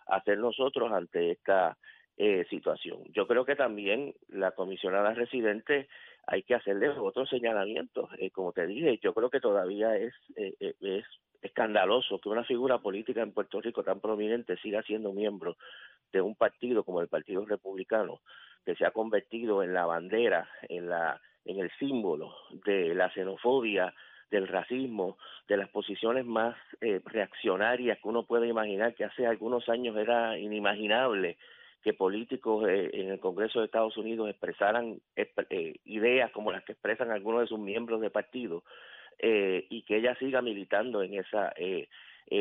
a 0.06 0.16
hacer 0.16 0.38
nosotros 0.38 0.92
ante 0.92 1.32
esta 1.32 1.76
eh, 2.16 2.46
situación? 2.48 3.00
Yo 3.12 3.26
creo 3.26 3.44
que 3.44 3.56
también 3.56 4.14
la 4.28 4.52
comisionada 4.52 5.12
residente 5.12 5.88
hay 6.26 6.42
que 6.42 6.54
hacerle 6.54 6.88
otros 6.90 7.28
señalamientos. 7.28 8.08
Eh, 8.18 8.30
como 8.30 8.52
te 8.52 8.66
dije, 8.66 8.98
yo 9.02 9.12
creo 9.14 9.30
que 9.30 9.40
todavía 9.40 9.96
es, 9.96 10.14
eh, 10.36 10.54
eh, 10.60 10.74
es 10.80 11.04
escandaloso 11.40 12.20
que 12.20 12.28
una 12.28 12.44
figura 12.44 12.78
política 12.78 13.22
en 13.22 13.32
Puerto 13.32 13.60
Rico 13.60 13.82
tan 13.82 14.00
prominente 14.00 14.56
siga 14.58 14.82
siendo 14.82 15.12
miembro 15.12 15.56
de 16.12 16.20
un 16.20 16.36
partido 16.36 16.84
como 16.84 17.00
el 17.00 17.08
Partido 17.08 17.44
Republicano, 17.44 18.20
que 18.64 18.76
se 18.76 18.86
ha 18.86 18.92
convertido 18.92 19.62
en 19.62 19.74
la 19.74 19.86
bandera, 19.86 20.48
en 20.68 20.88
la 20.88 21.20
en 21.44 21.58
el 21.58 21.72
símbolo 21.76 22.36
de 22.64 22.94
la 22.94 23.10
xenofobia, 23.12 23.92
del 24.30 24.46
racismo, 24.46 25.18
de 25.48 25.56
las 25.56 25.68
posiciones 25.70 26.24
más 26.24 26.56
reaccionarias 26.80 27.98
que 27.98 28.08
uno 28.08 28.24
puede 28.24 28.46
imaginar, 28.46 28.94
que 28.94 29.04
hace 29.04 29.26
algunos 29.26 29.68
años 29.68 29.96
era 29.96 30.38
inimaginable 30.38 31.36
que 31.82 31.92
políticos 31.92 32.68
eh, 32.68 32.90
en 32.92 33.10
el 33.10 33.20
Congreso 33.20 33.58
de 33.58 33.66
Estados 33.66 33.96
Unidos 33.96 34.30
expresaran 34.30 35.00
eh, 35.16 35.74
ideas 35.84 36.30
como 36.30 36.52
las 36.52 36.64
que 36.64 36.72
expresan 36.72 37.10
algunos 37.10 37.42
de 37.42 37.46
sus 37.48 37.58
miembros 37.58 38.00
de 38.00 38.10
partido 38.10 38.62
eh, 39.18 39.66
y 39.68 39.82
que 39.82 39.96
ella 39.96 40.14
siga 40.16 40.40
militando 40.42 41.02
en 41.02 41.14
esa 41.14 41.52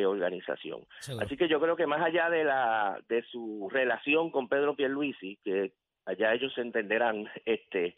organización. 0.06 0.86
Así 1.20 1.36
que 1.36 1.50
yo 1.50 1.60
creo 1.60 1.76
que 1.76 1.86
más 1.86 2.02
allá 2.02 2.30
de 2.30 2.46
la 2.46 2.98
de 3.10 3.24
su 3.24 3.68
relación 3.70 4.32
con 4.32 4.48
Pedro 4.48 4.74
Pierluisi, 4.74 5.38
que 5.44 5.74
allá 6.06 6.34
ellos 6.34 6.54
se 6.54 6.62
entenderán, 6.62 7.28
este 7.46 7.98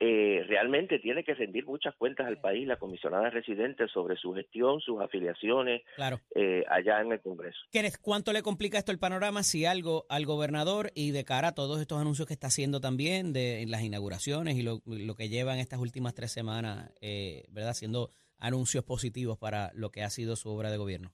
eh, 0.00 0.44
realmente 0.48 0.98
tiene 0.98 1.22
que 1.22 1.34
rendir 1.34 1.64
muchas 1.66 1.94
cuentas 1.94 2.26
al 2.26 2.40
país 2.40 2.66
la 2.66 2.76
comisionada 2.76 3.30
residente 3.30 3.86
sobre 3.88 4.16
su 4.16 4.34
gestión, 4.34 4.80
sus 4.80 5.00
afiliaciones 5.00 5.82
eh, 6.34 6.64
allá 6.68 7.00
en 7.00 7.12
el 7.12 7.20
Congreso. 7.20 7.58
¿Cuánto 8.02 8.32
le 8.32 8.42
complica 8.42 8.76
esto 8.76 8.90
el 8.90 8.98
panorama 8.98 9.42
si 9.44 9.66
algo 9.66 10.04
al 10.08 10.26
gobernador 10.26 10.90
y 10.94 11.12
de 11.12 11.24
cara 11.24 11.48
a 11.48 11.54
todos 11.54 11.80
estos 11.80 12.00
anuncios 12.00 12.26
que 12.26 12.34
está 12.34 12.48
haciendo 12.48 12.80
también 12.80 13.32
de 13.32 13.64
las 13.68 13.82
inauguraciones 13.82 14.56
y 14.56 14.62
lo, 14.62 14.80
que 15.14 15.28
llevan 15.28 15.58
estas 15.58 15.78
últimas 15.78 16.14
tres 16.14 16.32
semanas, 16.32 16.92
eh, 17.00 17.44
¿verdad? 17.50 17.70
Haciendo 17.70 18.10
anuncios 18.38 18.84
positivos 18.84 19.38
para 19.38 19.70
lo 19.74 19.90
que 19.90 20.02
ha 20.02 20.10
sido 20.10 20.34
su 20.34 20.50
obra 20.50 20.70
de 20.70 20.76
gobierno. 20.76 21.12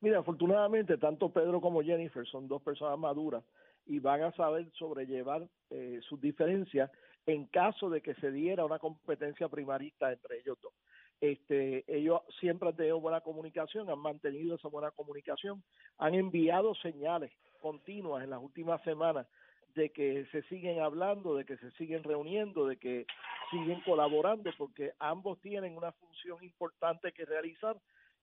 Mira, 0.00 0.18
afortunadamente 0.18 0.96
tanto 0.96 1.30
Pedro 1.30 1.60
como 1.60 1.82
Jennifer 1.82 2.26
son 2.26 2.48
dos 2.48 2.62
personas 2.62 2.98
maduras 2.98 3.44
y 3.86 3.98
van 3.98 4.22
a 4.22 4.32
saber 4.32 4.70
sobrellevar 4.72 5.46
eh, 5.70 6.00
sus 6.08 6.20
diferencias 6.20 6.90
en 7.26 7.46
caso 7.46 7.90
de 7.90 8.00
que 8.00 8.14
se 8.16 8.30
diera 8.30 8.64
una 8.64 8.78
competencia 8.78 9.48
primarista 9.48 10.12
entre 10.12 10.40
ellos 10.40 10.58
dos. 10.60 10.72
este, 11.20 11.84
ellos 11.86 12.20
siempre 12.40 12.68
han 12.68 12.76
tenido 12.76 13.00
buena 13.00 13.20
comunicación, 13.20 13.88
han 13.88 13.98
mantenido 13.98 14.56
esa 14.56 14.68
buena 14.68 14.90
comunicación, 14.90 15.62
han 15.98 16.14
enviado 16.14 16.74
señales 16.74 17.32
continuas 17.60 18.22
en 18.22 18.30
las 18.30 18.42
últimas 18.42 18.82
semanas 18.82 19.26
de 19.74 19.90
que 19.90 20.26
se 20.30 20.42
siguen 20.44 20.80
hablando, 20.80 21.34
de 21.34 21.44
que 21.44 21.56
se 21.56 21.70
siguen 21.72 22.04
reuniendo, 22.04 22.66
de 22.66 22.76
que 22.76 23.06
siguen 23.50 23.80
colaborando, 23.80 24.50
porque 24.56 24.92
ambos 24.98 25.40
tienen 25.40 25.76
una 25.76 25.92
función 25.92 26.44
importante 26.44 27.12
que 27.12 27.24
realizar 27.24 27.76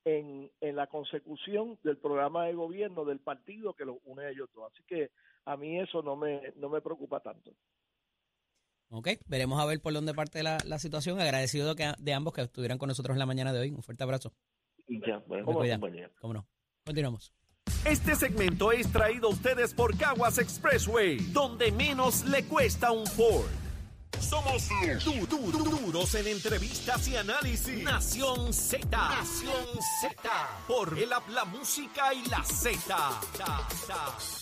en, 0.06 0.50
en 0.62 0.76
la 0.76 0.88
consecución 0.88 1.78
del 1.84 1.98
programa 1.98 2.46
de 2.46 2.54
gobierno 2.54 3.04
del 3.04 3.20
partido 3.20 3.74
que 3.74 3.86
los 3.86 3.98
une 4.06 4.24
a 4.24 4.30
ellos 4.30 4.50
dos. 4.54 4.72
Así 4.72 4.84
que 4.84 5.12
a 5.46 5.58
mí 5.58 5.80
eso 5.80 6.02
no 6.02 6.16
me, 6.16 6.54
no 6.56 6.70
me 6.70 6.82
preocupa 6.82 7.20
tanto. 7.20 7.52
Ok, 8.93 9.08
veremos 9.25 9.60
a 9.62 9.65
ver 9.65 9.82
por 9.82 9.93
dónde 9.93 10.13
parte 10.13 10.43
la, 10.43 10.58
la 10.65 10.77
situación. 10.77 11.19
Agradecido 11.21 11.73
de, 11.73 11.93
de 11.97 12.13
ambos 12.13 12.34
que 12.34 12.41
estuvieran 12.41 12.77
con 12.77 12.89
nosotros 12.89 13.15
en 13.15 13.19
la 13.19 13.25
mañana 13.25 13.54
de 13.54 13.60
hoy. 13.60 13.71
Un 13.71 13.82
fuerte 13.82 14.04
abrazo. 14.04 14.34
Ya, 14.88 15.19
bueno, 15.27 15.45
¿Cómo 16.19 16.34
no? 16.34 16.45
Continuamos. 16.86 17.32
Este 17.86 18.15
segmento 18.15 18.71
es 18.71 18.91
traído 18.91 19.27
a 19.30 19.32
ustedes 19.32 19.73
por 19.73 19.97
Caguas 19.97 20.38
Expressway, 20.39 21.17
donde 21.32 21.71
menos 21.71 22.25
le 22.25 22.43
cuesta 22.43 22.91
un 22.91 23.08
Ford. 23.08 23.49
Somos 24.19 24.67
du 25.06 25.25
du 25.25 25.51
duros 25.51 26.13
en 26.15 26.27
entrevistas 26.27 27.08
y 27.08 27.15
análisis. 27.15 27.84
Nación 27.84 28.54
Z. 28.54 28.86
Nación 28.91 29.65
Z. 30.01 30.30
Por 30.67 30.99
el 30.99 31.10
la 31.10 31.45
música 31.45 32.13
y 32.13 32.27
la 32.30 32.43
Z. 32.43 34.40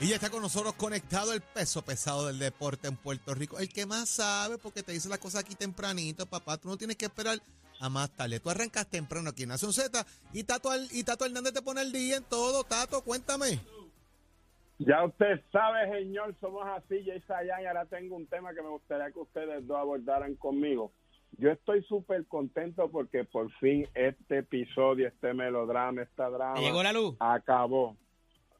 Y 0.00 0.08
ya 0.08 0.16
está 0.16 0.28
con 0.28 0.42
nosotros 0.42 0.74
conectado 0.74 1.32
el 1.32 1.40
peso 1.40 1.82
pesado 1.82 2.26
del 2.26 2.38
deporte 2.38 2.88
en 2.88 2.96
Puerto 2.96 3.34
Rico. 3.34 3.58
El 3.58 3.68
que 3.68 3.86
más 3.86 4.08
sabe, 4.08 4.58
porque 4.58 4.82
te 4.82 4.92
dice 4.92 5.08
las 5.08 5.18
cosas 5.18 5.42
aquí 5.44 5.54
tempranito, 5.54 6.26
papá. 6.26 6.58
Tú 6.58 6.68
no 6.68 6.76
tienes 6.76 6.96
que 6.96 7.06
esperar 7.06 7.38
a 7.80 7.88
más 7.88 8.10
tarde. 8.10 8.40
Tú 8.40 8.50
arrancas 8.50 8.86
temprano 8.88 9.30
aquí 9.30 9.44
en 9.44 9.50
Nación 9.50 9.72
Z 9.72 10.04
y 10.32 10.44
Tato, 10.44 10.70
y 10.92 11.04
Tato 11.04 11.24
Hernández 11.24 11.54
te 11.54 11.62
pone 11.62 11.80
el 11.80 11.92
día 11.92 12.16
en 12.16 12.24
todo. 12.24 12.64
Tato, 12.64 13.02
cuéntame. 13.02 13.60
Ya 14.78 15.04
usted 15.04 15.40
sabe, 15.52 15.88
señor, 15.90 16.34
somos 16.40 16.66
así, 16.66 17.04
Jay 17.06 17.22
Sayan, 17.28 17.62
y 17.62 17.66
ahora 17.66 17.86
tengo 17.86 18.16
un 18.16 18.26
tema 18.26 18.52
que 18.52 18.62
me 18.62 18.68
gustaría 18.68 19.10
que 19.12 19.20
ustedes 19.20 19.66
dos 19.66 19.78
abordaran 19.78 20.34
conmigo. 20.34 20.92
Yo 21.38 21.50
estoy 21.50 21.82
súper 21.84 22.26
contento 22.26 22.90
porque 22.90 23.24
por 23.24 23.50
fin 23.58 23.88
este 23.94 24.38
episodio, 24.38 25.08
este 25.08 25.32
melodrama, 25.32 26.02
esta 26.02 26.28
drama... 26.28 26.60
¿Llegó 26.60 26.82
la 26.82 26.92
luz? 26.92 27.16
Acabó. 27.20 27.96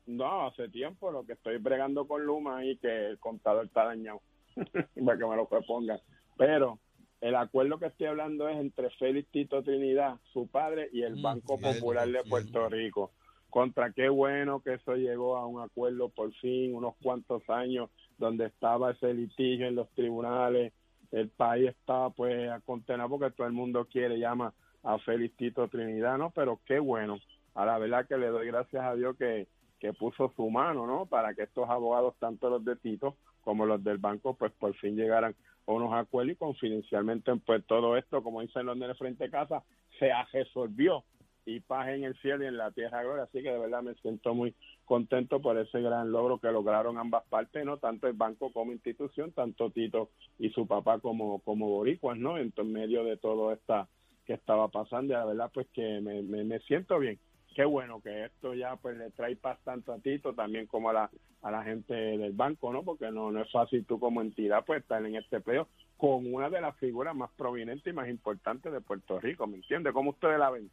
No, 0.07 0.47
hace 0.47 0.69
tiempo 0.69 1.11
lo 1.11 1.25
que 1.25 1.33
estoy 1.33 1.59
bregando 1.59 2.07
con 2.07 2.25
Luma 2.25 2.65
y 2.65 2.77
que 2.77 3.11
el 3.11 3.19
contador 3.19 3.67
está 3.67 3.85
dañado. 3.85 4.21
para 5.05 5.19
que 5.19 5.27
me 5.27 5.37
lo 5.37 5.49
pongan. 5.67 5.99
Pero 6.37 6.79
el 7.21 7.35
acuerdo 7.37 7.79
que 7.79 7.87
estoy 7.87 8.07
hablando 8.07 8.49
es 8.49 8.59
entre 8.59 8.91
Félix 8.91 9.31
Tito 9.31 9.63
Trinidad, 9.63 10.17
su 10.33 10.47
padre, 10.47 10.89
y 10.93 11.03
el 11.03 11.17
mm, 11.17 11.23
Banco 11.23 11.59
Popular 11.59 12.09
de 12.09 12.23
Puerto 12.25 12.69
Rico. 12.69 13.13
Contra 13.51 13.93
qué 13.93 14.09
bueno 14.09 14.61
que 14.61 14.75
eso 14.75 14.97
llegó 14.97 15.37
a 15.37 15.47
un 15.47 15.63
acuerdo 15.63 16.09
por 16.09 16.33
fin, 16.35 16.75
unos 16.75 16.95
cuantos 17.03 17.49
años 17.49 17.89
donde 18.19 18.47
estaba 18.47 18.91
ese 18.91 19.15
litigio 19.15 19.67
en 19.67 19.77
los 19.77 19.89
tribunales, 19.91 20.73
el 21.13 21.29
país 21.31 21.71
estaba 21.71 22.11
pues 22.11 22.51
a 22.51 22.61
contener 22.61 23.07
porque 23.09 23.31
todo 23.31 23.47
el 23.47 23.53
mundo 23.53 23.87
quiere, 23.87 24.19
llama 24.19 24.53
a 24.83 24.99
Félix 24.99 25.37
Tito 25.37 25.69
Trinidad, 25.69 26.19
¿no? 26.19 26.31
Pero 26.31 26.61
qué 26.67 26.81
bueno, 26.81 27.21
a 27.55 27.65
la 27.65 27.79
verdad 27.79 28.07
que 28.09 28.19
le 28.19 28.27
doy 28.27 28.49
gracias 28.49 28.85
a 28.85 28.97
Dios 28.97 29.17
que, 29.17 29.47
que 29.85 29.93
puso 29.93 30.33
su 30.35 30.49
mano, 30.49 30.87
¿no? 30.87 31.05
Para 31.05 31.35
que 31.35 31.43
estos 31.43 31.69
abogados, 31.69 32.15
tanto 32.19 32.49
los 32.49 32.65
de 32.65 32.75
Tito 32.77 33.17
como 33.43 33.67
los 33.67 33.85
del 33.85 33.99
banco, 33.99 34.33
pues 34.33 34.51
por 34.53 34.75
fin 34.77 34.97
llegaran 34.97 35.37
a 35.67 35.73
unos 35.73 35.93
acuerdos 35.93 36.33
y 36.33 36.37
confidencialmente 36.37 37.31
pues 37.45 37.63
todo 37.67 37.99
esto, 37.99 38.23
como 38.23 38.41
dicen 38.41 38.65
los 38.65 38.79
de 38.79 38.95
frente 38.95 39.29
casa, 39.29 39.63
se 39.99 40.11
resolvió 40.33 41.05
y 41.45 41.61
paz 41.61 41.89
en 41.89 42.05
el 42.05 42.17
cielo 42.23 42.45
y 42.45 42.47
en 42.47 42.57
la 42.57 42.71
tierra 42.71 43.03
gloria. 43.03 43.25
Así 43.25 43.43
que 43.43 43.53
de 43.53 43.59
verdad 43.59 43.83
me 43.83 43.93
siento 43.97 44.33
muy 44.33 44.55
contento 44.87 45.43
por 45.43 45.59
ese 45.59 45.83
gran 45.83 46.11
logro 46.11 46.39
que 46.39 46.51
lograron 46.51 46.97
ambas 46.97 47.25
partes, 47.29 47.63
¿no? 47.67 47.77
Tanto 47.77 48.07
el 48.07 48.15
banco 48.15 48.51
como 48.55 48.73
institución, 48.73 49.33
tanto 49.33 49.69
Tito 49.69 50.09
y 50.39 50.49
su 50.49 50.67
papá 50.67 50.99
como, 50.99 51.41
como 51.41 51.69
boricuas, 51.69 52.17
¿no? 52.17 52.39
En 52.39 52.55
medio 52.73 53.05
de 53.05 53.19
todo 53.19 53.53
esta 53.53 53.87
que 54.25 54.33
estaba 54.33 54.69
pasando 54.69 55.13
y 55.13 55.17
la 55.17 55.27
verdad 55.27 55.51
pues 55.53 55.67
que 55.75 56.01
me, 56.01 56.23
me, 56.23 56.59
siento 56.61 56.99
bien. 56.99 57.19
Qué 57.55 57.65
bueno 57.65 58.01
que 58.01 58.25
esto 58.25 58.53
ya 58.55 58.77
pues 58.77 58.97
le 58.97 59.11
trae 59.11 59.37
paz 59.37 59.59
tanto 59.65 59.93
a 59.93 59.99
Tito 59.99 60.35
también 60.35 60.67
como 60.67 60.91
a 60.91 60.93
la, 60.93 61.11
a 61.43 61.51
la 61.51 61.63
gente 61.63 61.95
del 61.95 62.33
banco, 62.33 62.73
¿no? 62.73 62.83
Porque 62.83 63.11
no, 63.11 63.31
no 63.31 63.43
es 63.43 63.51
fácil 63.53 63.85
tú 63.87 64.01
como 64.01 64.21
entidad 64.21 64.65
pues 64.67 64.83
estar 64.83 65.05
en 65.05 65.15
este 65.15 65.41
pleo 65.41 65.69
con 65.97 66.33
una 66.33 66.51
de 66.51 66.61
las 66.61 66.77
figuras 66.79 67.15
más 67.15 67.31
prominentes 67.37 67.87
y 67.87 67.95
más 67.95 68.09
importantes 68.09 68.73
de 68.73 68.81
Puerto 68.81 69.21
Rico, 69.21 69.47
¿me 69.47 69.57
entiende? 69.57 69.93
¿Cómo 69.93 70.11
ustedes 70.11 70.39
la 70.39 70.51
ven? 70.51 70.71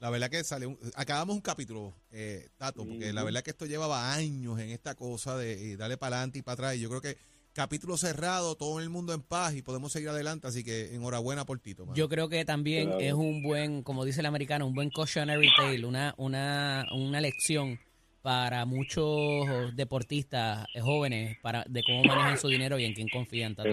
La 0.00 0.08
verdad 0.08 0.30
que 0.30 0.42
sale, 0.42 0.66
acabamos 0.96 1.36
un 1.36 1.42
capítulo, 1.42 1.92
eh, 2.10 2.48
Tato, 2.56 2.86
porque 2.86 3.12
la 3.12 3.22
verdad 3.22 3.42
que 3.42 3.50
esto 3.50 3.66
llevaba 3.66 4.14
años 4.14 4.58
en 4.58 4.70
esta 4.70 4.94
cosa 4.94 5.36
de 5.36 5.72
eh, 5.72 5.76
darle 5.76 5.98
para 5.98 6.16
adelante 6.16 6.38
y 6.38 6.42
para 6.42 6.54
atrás. 6.54 6.76
Y 6.76 6.80
yo 6.80 6.88
creo 6.88 7.02
que 7.02 7.18
capítulo 7.54 7.96
cerrado, 7.96 8.54
todo 8.54 8.80
el 8.80 8.90
mundo 8.90 9.12
en 9.12 9.22
paz 9.22 9.54
y 9.54 9.62
podemos 9.62 9.92
seguir 9.92 10.08
adelante. 10.08 10.46
Así 10.46 10.64
que 10.64 10.94
enhorabuena 10.94 11.44
por 11.44 11.58
Tito. 11.60 11.86
Yo 11.94 12.08
creo 12.08 12.28
que 12.28 12.44
también 12.44 12.92
es 13.00 13.12
un 13.12 13.42
buen, 13.42 13.82
como 13.82 14.04
dice 14.04 14.20
el 14.20 14.26
americano, 14.26 14.66
un 14.66 14.74
buen 14.74 14.90
cautionary 14.90 15.48
tale, 15.56 15.84
una, 15.84 16.14
una, 16.16 16.86
una 16.92 17.20
lección 17.20 17.78
para 18.22 18.66
muchos 18.66 19.74
deportistas 19.74 20.66
jóvenes 20.80 21.38
para 21.40 21.64
de 21.66 21.82
cómo 21.82 22.04
manejan 22.04 22.36
su 22.36 22.48
dinero 22.48 22.78
y 22.78 22.84
en 22.84 22.94
quién 22.94 23.08
confían. 23.08 23.54
Tato. 23.54 23.70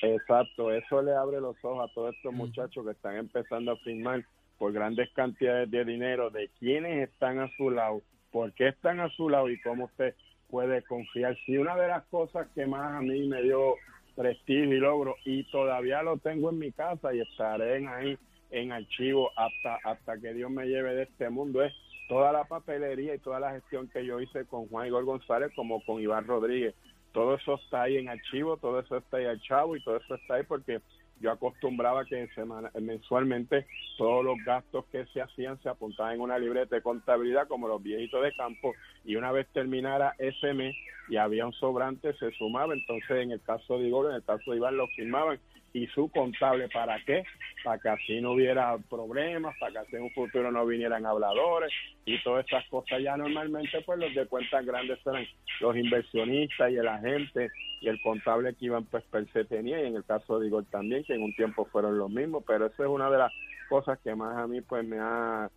Exacto, 0.00 0.72
eso 0.72 1.02
le 1.02 1.12
abre 1.12 1.40
los 1.40 1.56
ojos 1.62 1.88
a 1.88 1.92
todos 1.92 2.14
estos 2.14 2.32
muchachos 2.32 2.84
que 2.84 2.92
están 2.92 3.16
empezando 3.16 3.72
a 3.72 3.76
firmar 3.78 4.24
por 4.56 4.72
grandes 4.72 5.10
cantidades 5.12 5.70
de 5.70 5.84
dinero 5.84 6.30
de 6.30 6.50
quienes 6.58 7.08
están 7.08 7.40
a 7.40 7.50
su 7.56 7.70
lado, 7.70 8.02
por 8.30 8.52
qué 8.52 8.68
están 8.68 9.00
a 9.00 9.08
su 9.10 9.28
lado 9.28 9.50
y 9.50 9.60
cómo 9.60 9.86
usted 9.86 10.14
puede 10.50 10.82
confiar. 10.82 11.36
Si 11.44 11.56
una 11.56 11.76
de 11.76 11.88
las 11.88 12.04
cosas 12.06 12.48
que 12.54 12.66
más 12.66 12.96
a 12.96 13.00
mí 13.00 13.26
me 13.28 13.42
dio 13.42 13.74
prestigio 14.16 14.74
y 14.74 14.80
logro 14.80 15.16
y 15.24 15.44
todavía 15.44 16.02
lo 16.02 16.18
tengo 16.18 16.50
en 16.50 16.58
mi 16.58 16.72
casa 16.72 17.14
y 17.14 17.20
estaré 17.20 17.86
ahí 17.86 18.18
en 18.50 18.72
archivo 18.72 19.30
hasta 19.36 19.78
hasta 19.84 20.18
que 20.18 20.32
Dios 20.34 20.50
me 20.50 20.66
lleve 20.66 20.94
de 20.94 21.02
este 21.04 21.30
mundo 21.30 21.62
es 21.62 21.72
toda 22.08 22.32
la 22.32 22.44
papelería 22.44 23.14
y 23.14 23.18
toda 23.18 23.38
la 23.38 23.52
gestión 23.52 23.88
que 23.88 24.04
yo 24.04 24.18
hice 24.20 24.46
con 24.46 24.66
Juan 24.68 24.86
Igor 24.88 25.04
González 25.04 25.52
como 25.54 25.84
con 25.84 26.00
Iván 26.00 26.26
Rodríguez. 26.26 26.74
Todo 27.12 27.34
eso 27.34 27.54
está 27.62 27.82
ahí 27.82 27.98
en 27.98 28.08
archivo, 28.08 28.56
todo 28.56 28.80
eso 28.80 28.96
está 28.96 29.18
ahí 29.18 29.26
al 29.26 29.40
chavo 29.40 29.76
y 29.76 29.82
todo 29.82 29.98
eso 29.98 30.14
está 30.14 30.34
ahí 30.34 30.42
porque 30.44 30.80
yo 31.20 31.32
acostumbraba 31.32 32.04
que 32.04 32.28
semana, 32.34 32.70
mensualmente 32.80 33.66
todos 33.96 34.24
los 34.24 34.38
gastos 34.44 34.84
que 34.86 35.04
se 35.06 35.20
hacían 35.20 35.60
se 35.62 35.68
apuntaban 35.68 36.14
en 36.14 36.20
una 36.20 36.38
libreta 36.38 36.76
de 36.76 36.82
contabilidad 36.82 37.48
como 37.48 37.68
los 37.68 37.82
viejitos 37.82 38.22
de 38.22 38.32
campo 38.32 38.74
y 39.04 39.16
una 39.16 39.32
vez 39.32 39.48
terminara 39.52 40.14
ese 40.18 40.54
mes 40.54 40.76
y 41.08 41.16
había 41.16 41.46
un 41.46 41.52
sobrante 41.54 42.12
se 42.14 42.30
sumaba. 42.32 42.74
Entonces 42.74 43.10
en 43.10 43.32
el 43.32 43.42
caso 43.42 43.78
de 43.78 43.88
Igor 43.88 44.10
en 44.10 44.16
el 44.16 44.24
caso 44.24 44.50
de 44.50 44.58
Iván 44.58 44.76
lo 44.76 44.86
firmaban 44.88 45.40
y 45.72 45.86
su 45.88 46.08
contable. 46.10 46.68
Para 46.68 47.02
qué 47.04 47.24
para 47.64 47.78
que 47.78 47.88
así 47.88 48.20
no 48.20 48.32
hubiera 48.32 48.78
problemas 48.88 49.54
para 49.58 49.72
que 49.72 49.78
así 49.78 49.96
en 49.96 50.02
un 50.02 50.10
futuro 50.12 50.50
no 50.50 50.64
vinieran 50.64 51.04
habladores 51.04 51.72
y 52.04 52.22
todas 52.22 52.46
esas 52.46 52.66
cosas. 52.68 53.02
Ya 53.02 53.16
normalmente 53.16 53.80
pues 53.82 53.98
los 53.98 54.14
de 54.14 54.26
cuentas 54.26 54.64
grandes 54.64 54.98
eran 55.06 55.26
los 55.60 55.76
inversionistas 55.76 56.70
y 56.70 56.76
el 56.76 56.88
agente 56.88 57.48
y 57.80 57.88
el 57.88 58.00
contable 58.00 58.54
que 58.54 58.66
Iván 58.66 58.84
pues 58.84 59.04
per 59.04 59.30
se 59.32 59.44
tenía. 59.44 59.82
Y 59.82 59.86
en 59.86 59.96
el 59.96 60.04
caso 60.04 60.38
de 60.38 60.46
Igor 60.46 60.64
también 60.70 61.04
que 61.04 61.14
en 61.14 61.22
un 61.22 61.34
tiempo 61.34 61.64
fueron 61.66 61.98
los 61.98 62.10
mismos. 62.10 62.44
Pero 62.46 62.66
eso 62.66 62.82
es 62.82 62.88
una 62.88 63.10
de 63.10 63.18
las 63.18 63.32
cosas 63.68 63.98
que 64.00 64.14
más 64.14 64.36
a 64.36 64.46
mí 64.46 64.60
pues 64.60 64.86
me 64.86 64.98
ha 64.98 65.50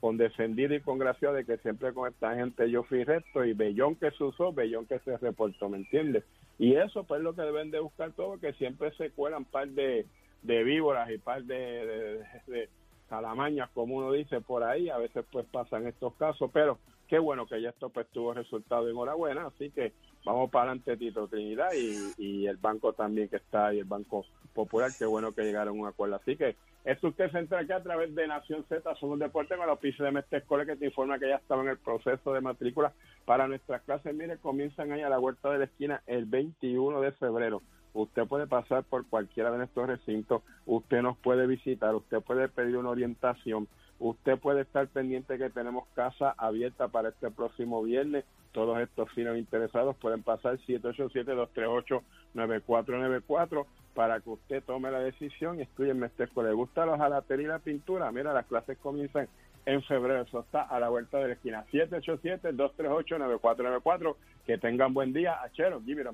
condescendido 0.00 0.74
y 0.74 0.80
congraciado 0.80 1.34
de 1.34 1.44
que 1.44 1.58
siempre 1.58 1.92
con 1.92 2.10
esta 2.10 2.34
gente 2.34 2.70
yo 2.70 2.82
fui 2.84 3.04
recto 3.04 3.44
y 3.44 3.52
bellón 3.52 3.96
que 3.96 4.10
se 4.12 4.24
usó, 4.24 4.52
bellón 4.52 4.86
que 4.86 4.98
se 5.00 5.16
reportó, 5.18 5.68
¿me 5.68 5.76
entiendes? 5.76 6.24
Y 6.60 6.76
eso 6.76 7.04
pues 7.04 7.22
lo 7.22 7.34
que 7.34 7.40
deben 7.40 7.70
de 7.70 7.80
buscar 7.80 8.12
todo, 8.12 8.38
que 8.38 8.52
siempre 8.52 8.92
se 8.98 9.08
cuelan 9.12 9.46
par 9.46 9.66
de, 9.68 10.04
de 10.42 10.62
víboras 10.62 11.10
y 11.10 11.16
par 11.16 11.42
de, 11.44 12.22
de, 12.46 12.68
salamañas, 13.08 13.70
como 13.70 13.96
uno 13.96 14.12
dice 14.12 14.42
por 14.42 14.62
ahí, 14.62 14.90
a 14.90 14.98
veces 14.98 15.24
pues 15.32 15.46
pasan 15.46 15.86
estos 15.86 16.14
casos, 16.16 16.50
pero 16.52 16.78
qué 17.08 17.18
bueno 17.18 17.46
que 17.46 17.62
ya 17.62 17.70
esto 17.70 17.88
pues 17.88 18.06
tuvo 18.08 18.34
resultado, 18.34 18.90
enhorabuena, 18.90 19.46
así 19.46 19.70
que 19.70 19.94
vamos 20.22 20.50
para 20.50 20.72
adelante 20.72 20.98
Tito 20.98 21.28
Trinidad 21.28 21.70
y, 21.72 22.12
y 22.18 22.46
el 22.46 22.58
banco 22.58 22.92
también 22.92 23.30
que 23.30 23.36
está 23.36 23.68
ahí, 23.68 23.78
el 23.78 23.86
Banco 23.86 24.26
Popular, 24.52 24.90
qué 24.98 25.06
bueno 25.06 25.32
que 25.32 25.44
llegaron 25.44 25.78
a 25.78 25.80
un 25.80 25.88
acuerdo, 25.88 26.16
así 26.16 26.36
que 26.36 26.56
esto 26.84 27.08
usted 27.08 27.30
se 27.30 27.38
entra 27.38 27.60
aquí 27.60 27.72
a 27.72 27.82
través 27.82 28.14
de 28.14 28.26
Nación 28.26 28.64
Z, 28.68 28.94
somos 28.96 29.18
deporte 29.18 29.56
con 29.56 29.66
la 29.66 29.74
oficina 29.74 30.06
de 30.06 30.12
Mestre 30.12 30.38
Escuela 30.38 30.64
que 30.64 30.76
te 30.76 30.86
informa 30.86 31.18
que 31.18 31.28
ya 31.28 31.36
estaba 31.36 31.62
en 31.62 31.68
el 31.68 31.78
proceso 31.78 32.32
de 32.32 32.40
matrícula 32.40 32.92
para 33.26 33.46
nuestras 33.46 33.82
clases. 33.82 34.14
Mire, 34.14 34.38
comienzan 34.38 34.90
ahí 34.92 35.02
a 35.02 35.10
la 35.10 35.18
vuelta 35.18 35.50
de 35.50 35.58
la 35.58 35.64
esquina 35.64 36.02
el 36.06 36.24
21 36.24 37.00
de 37.00 37.12
febrero. 37.12 37.62
Usted 37.94 38.26
puede 38.26 38.46
pasar 38.46 38.84
por 38.84 39.06
cualquiera 39.06 39.50
de 39.50 39.64
estos 39.64 39.86
recintos, 39.86 40.42
usted 40.66 41.00
nos 41.02 41.16
puede 41.18 41.46
visitar, 41.46 41.94
usted 41.94 42.20
puede 42.20 42.48
pedir 42.48 42.76
una 42.76 42.90
orientación, 42.90 43.68
usted 43.98 44.38
puede 44.38 44.60
estar 44.62 44.88
pendiente 44.88 45.38
que 45.38 45.50
tenemos 45.50 45.86
casa 45.94 46.34
abierta 46.36 46.88
para 46.88 47.10
este 47.10 47.30
próximo 47.30 47.80
viernes. 47.82 48.24
Todos 48.52 48.80
estos 48.80 49.08
finos 49.12 49.38
interesados 49.38 49.94
pueden 49.96 50.24
pasar 50.24 50.58
787-238-9494 50.66 53.64
para 53.94 54.18
que 54.20 54.30
usted 54.30 54.62
tome 54.64 54.90
la 54.90 54.98
decisión 55.00 55.58
y 55.58 55.62
estudie 55.62 55.92
en 55.92 56.00
Mestesco. 56.00 56.42
¿Le 56.42 56.52
gusta 56.52 56.84
los 56.86 56.98
jalatería 56.98 57.44
y 57.44 57.48
la 57.48 57.60
pintura? 57.60 58.10
Mira, 58.10 58.32
las 58.32 58.46
clases 58.46 58.78
comienzan 58.78 59.28
en 59.66 59.82
febrero. 59.82 60.22
Eso 60.22 60.40
está 60.40 60.62
a 60.62 60.80
la 60.80 60.88
vuelta 60.88 61.18
de 61.18 61.28
la 61.28 61.34
esquina. 61.34 61.64
787-238-9494. 61.72 64.16
Que 64.46 64.56
tengan 64.58 64.94
buen 64.94 65.12
día. 65.12 65.40
Achero, 65.42 65.82
give 65.82 66.00
it 66.00 66.08
a 66.08 66.12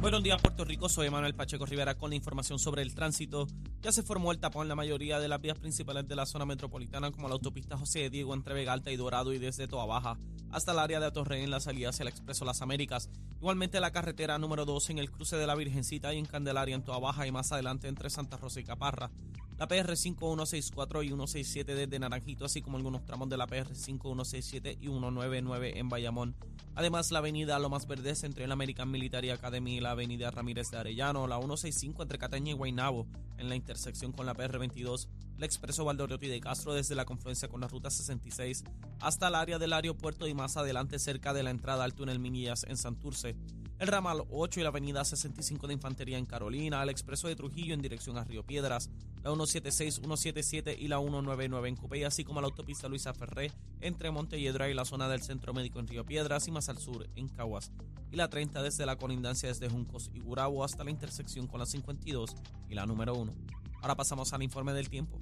Buenos 0.00 0.22
días, 0.22 0.40
Puerto 0.40 0.64
Rico. 0.64 0.88
Soy 0.88 1.10
Manuel 1.10 1.34
Pacheco 1.34 1.66
Rivera 1.66 1.96
con 1.96 2.10
la 2.10 2.16
información 2.16 2.60
sobre 2.60 2.82
el 2.82 2.94
tránsito. 2.94 3.48
Ya 3.82 3.90
se 3.90 4.04
formó 4.04 4.30
el 4.30 4.38
tapón 4.38 4.62
en 4.62 4.68
la 4.68 4.76
mayoría 4.76 5.18
de 5.18 5.26
las 5.26 5.40
vías 5.40 5.58
principales 5.58 6.06
de 6.06 6.14
la 6.14 6.24
zona 6.24 6.46
metropolitana, 6.46 7.10
como 7.10 7.26
la 7.26 7.34
autopista 7.34 7.76
José 7.76 8.08
Diego 8.08 8.32
entre 8.32 8.54
Vega 8.54 8.72
Alta 8.72 8.92
y 8.92 8.96
Dorado 8.96 9.32
y 9.32 9.38
desde 9.38 9.66
Toa 9.66 9.86
Baja 9.86 10.16
hasta 10.52 10.70
el 10.70 10.78
área 10.78 11.00
de 11.00 11.06
Atorrey 11.06 11.42
en 11.42 11.50
la 11.50 11.58
salida 11.58 11.88
hacia 11.88 12.04
el 12.04 12.08
Expreso 12.10 12.44
Las 12.44 12.62
Américas. 12.62 13.10
Igualmente 13.38 13.80
la 13.80 13.90
carretera 13.90 14.38
número 14.38 14.64
2 14.64 14.90
en 14.90 14.98
el 14.98 15.10
cruce 15.10 15.36
de 15.36 15.48
la 15.48 15.56
Virgencita 15.56 16.14
y 16.14 16.18
en 16.18 16.26
Candelaria 16.26 16.76
en 16.76 16.84
Toa 16.84 17.00
Baja 17.00 17.26
y 17.26 17.32
más 17.32 17.50
adelante 17.50 17.88
entre 17.88 18.08
Santa 18.08 18.36
Rosa 18.36 18.60
y 18.60 18.64
Caparra 18.64 19.10
la 19.58 19.66
PR 19.66 19.96
5164 19.96 21.02
y 21.02 21.08
167 21.08 21.74
desde 21.74 21.98
Naranjito, 21.98 22.44
así 22.44 22.62
como 22.62 22.76
algunos 22.76 23.04
tramos 23.04 23.28
de 23.28 23.36
la 23.36 23.46
PR 23.46 23.74
5167 23.74 24.78
y 24.80 24.86
199 24.86 25.78
en 25.78 25.88
Bayamón. 25.88 26.36
Además, 26.76 27.10
la 27.10 27.18
avenida 27.18 27.58
Lomas 27.58 27.88
Verdes 27.88 28.22
entre 28.22 28.46
la 28.46 28.52
American 28.52 28.88
Military 28.88 29.30
Academy 29.30 29.78
y 29.78 29.80
la 29.80 29.90
avenida 29.90 30.30
Ramírez 30.30 30.70
de 30.70 30.78
Arellano, 30.78 31.26
la 31.26 31.38
165 31.38 32.02
entre 32.02 32.18
Cataña 32.18 32.52
y 32.52 32.54
Guaynabo, 32.54 33.08
en 33.36 33.48
la 33.48 33.56
intersección 33.56 34.12
con 34.12 34.26
la 34.26 34.34
PR 34.34 34.58
22, 34.58 35.08
el 35.38 35.42
expreso 35.42 35.84
Valdoriotti 35.84 36.28
de 36.28 36.40
Castro 36.40 36.72
desde 36.74 36.94
la 36.94 37.04
confluencia 37.04 37.48
con 37.48 37.60
la 37.60 37.68
ruta 37.68 37.90
66 37.90 38.62
hasta 39.00 39.28
el 39.28 39.34
área 39.34 39.58
del 39.58 39.72
aeropuerto 39.72 40.28
y 40.28 40.34
más 40.34 40.56
adelante 40.56 40.98
cerca 40.98 41.32
de 41.32 41.42
la 41.42 41.50
entrada 41.50 41.82
al 41.84 41.94
túnel 41.94 42.18
Minillas 42.20 42.64
en 42.64 42.76
Santurce 42.76 43.36
el 43.78 43.86
ramal 43.86 44.24
8 44.30 44.60
y 44.60 44.62
la 44.62 44.70
avenida 44.70 45.04
65 45.04 45.66
de 45.68 45.74
Infantería 45.74 46.18
en 46.18 46.26
Carolina, 46.26 46.82
el 46.82 46.88
expreso 46.88 47.28
de 47.28 47.36
Trujillo 47.36 47.74
en 47.74 47.80
dirección 47.80 48.18
a 48.18 48.24
Río 48.24 48.42
Piedras, 48.42 48.90
la 49.22 49.30
176, 49.30 49.96
177 49.96 50.76
y 50.78 50.88
la 50.88 50.98
199 50.98 51.68
en 51.68 51.76
Cupey, 51.76 52.04
así 52.04 52.24
como 52.24 52.40
la 52.40 52.46
autopista 52.46 52.88
Luisa 52.88 53.14
Ferré 53.14 53.52
entre 53.80 54.10
Montelledra 54.10 54.68
y 54.68 54.74
la 54.74 54.84
zona 54.84 55.08
del 55.08 55.22
Centro 55.22 55.54
Médico 55.54 55.78
en 55.78 55.86
Río 55.86 56.04
Piedras 56.04 56.48
y 56.48 56.50
más 56.50 56.68
al 56.68 56.78
sur 56.78 57.08
en 57.14 57.28
Caguas, 57.28 57.70
y 58.10 58.16
la 58.16 58.28
30 58.28 58.62
desde 58.62 58.84
la 58.84 58.96
colindancia 58.96 59.48
desde 59.48 59.68
Juncos 59.68 60.10
y 60.12 60.20
Gurabo 60.20 60.64
hasta 60.64 60.82
la 60.82 60.90
intersección 60.90 61.46
con 61.46 61.60
la 61.60 61.66
52 61.66 62.34
y 62.68 62.74
la 62.74 62.84
número 62.84 63.14
1. 63.14 63.32
Ahora 63.80 63.94
pasamos 63.94 64.32
al 64.32 64.42
informe 64.42 64.72
del 64.72 64.88
tiempo. 64.88 65.18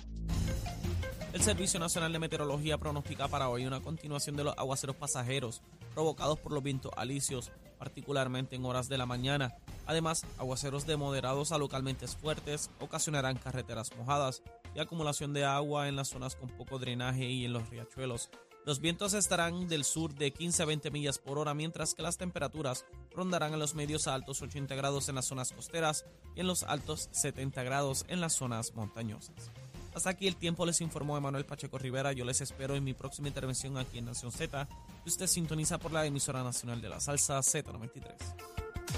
El 1.34 1.42
Servicio 1.42 1.78
Nacional 1.78 2.10
de 2.12 2.18
Meteorología 2.18 2.78
pronostica 2.78 3.28
para 3.28 3.50
hoy 3.50 3.66
una 3.66 3.82
continuación 3.82 4.36
de 4.36 4.44
los 4.44 4.56
aguaceros 4.56 4.96
pasajeros 4.96 5.60
provocados 5.92 6.38
por 6.38 6.52
los 6.52 6.62
vientos 6.62 6.90
alisios 6.96 7.52
particularmente 7.78 8.56
en 8.56 8.64
horas 8.64 8.88
de 8.88 8.98
la 8.98 9.06
mañana. 9.06 9.54
Además, 9.86 10.24
aguaceros 10.38 10.86
de 10.86 10.96
moderados 10.96 11.52
a 11.52 11.58
localmente 11.58 12.06
fuertes 12.08 12.70
ocasionarán 12.80 13.36
carreteras 13.36 13.96
mojadas 13.96 14.42
y 14.74 14.80
acumulación 14.80 15.32
de 15.32 15.44
agua 15.44 15.88
en 15.88 15.96
las 15.96 16.08
zonas 16.08 16.36
con 16.36 16.50
poco 16.50 16.78
drenaje 16.78 17.24
y 17.24 17.44
en 17.44 17.52
los 17.52 17.68
riachuelos. 17.70 18.30
Los 18.66 18.80
vientos 18.80 19.14
estarán 19.14 19.68
del 19.68 19.84
sur 19.84 20.12
de 20.12 20.32
15 20.32 20.64
a 20.64 20.66
20 20.66 20.90
millas 20.90 21.18
por 21.18 21.38
hora, 21.38 21.54
mientras 21.54 21.94
que 21.94 22.02
las 22.02 22.18
temperaturas 22.18 22.84
rondarán 23.14 23.52
en 23.52 23.60
los 23.60 23.76
medios 23.76 24.08
a 24.08 24.14
altos 24.14 24.42
80 24.42 24.74
grados 24.74 25.08
en 25.08 25.14
las 25.14 25.26
zonas 25.26 25.52
costeras 25.52 26.04
y 26.34 26.40
en 26.40 26.48
los 26.48 26.64
altos 26.64 27.08
70 27.12 27.62
grados 27.62 28.04
en 28.08 28.20
las 28.20 28.32
zonas 28.32 28.74
montañosas. 28.74 29.52
Hasta 29.96 30.10
aquí 30.10 30.28
el 30.28 30.36
tiempo 30.36 30.66
les 30.66 30.82
informó 30.82 31.16
Emanuel 31.16 31.46
Pacheco 31.46 31.78
Rivera. 31.78 32.12
Yo 32.12 32.26
les 32.26 32.42
espero 32.42 32.76
en 32.76 32.84
mi 32.84 32.92
próxima 32.92 33.28
intervención 33.28 33.78
aquí 33.78 33.96
en 33.96 34.04
Nación 34.04 34.30
Z. 34.30 34.68
Usted 35.06 35.26
sintoniza 35.26 35.78
por 35.78 35.90
la 35.90 36.04
emisora 36.04 36.44
nacional 36.44 36.82
de 36.82 36.90
la 36.90 37.00
salsa 37.00 37.38
Z93. 37.38 38.04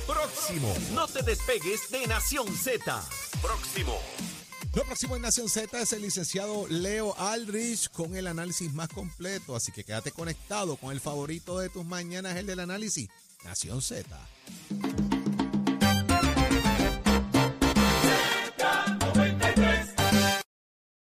Próximo. 0.09 0.75
No 0.95 1.07
te 1.07 1.23
despegues 1.23 1.89
de 1.93 2.05
Nación 2.09 2.49
Z. 2.49 3.01
Próximo. 3.41 3.97
Lo 4.75 4.83
próximo 4.83 5.15
en 5.15 5.23
Nación 5.23 5.49
Z 5.49 5.81
es 5.81 5.93
el 5.93 6.03
licenciado 6.03 6.67
Leo 6.67 7.17
Aldrich 7.17 7.91
con 7.91 8.17
el 8.17 8.27
análisis 8.27 8.73
más 8.75 8.89
completo. 8.89 9.55
Así 9.55 9.71
que 9.71 9.85
quédate 9.85 10.11
conectado 10.11 10.75
con 10.79 10.91
el 10.91 10.99
favorito 10.99 11.61
de 11.61 11.69
tus 11.69 11.85
mañanas, 11.85 12.37
el 12.37 12.47
del 12.47 12.59
análisis, 12.59 13.09
Nación 13.45 13.83
Z. 13.83 14.05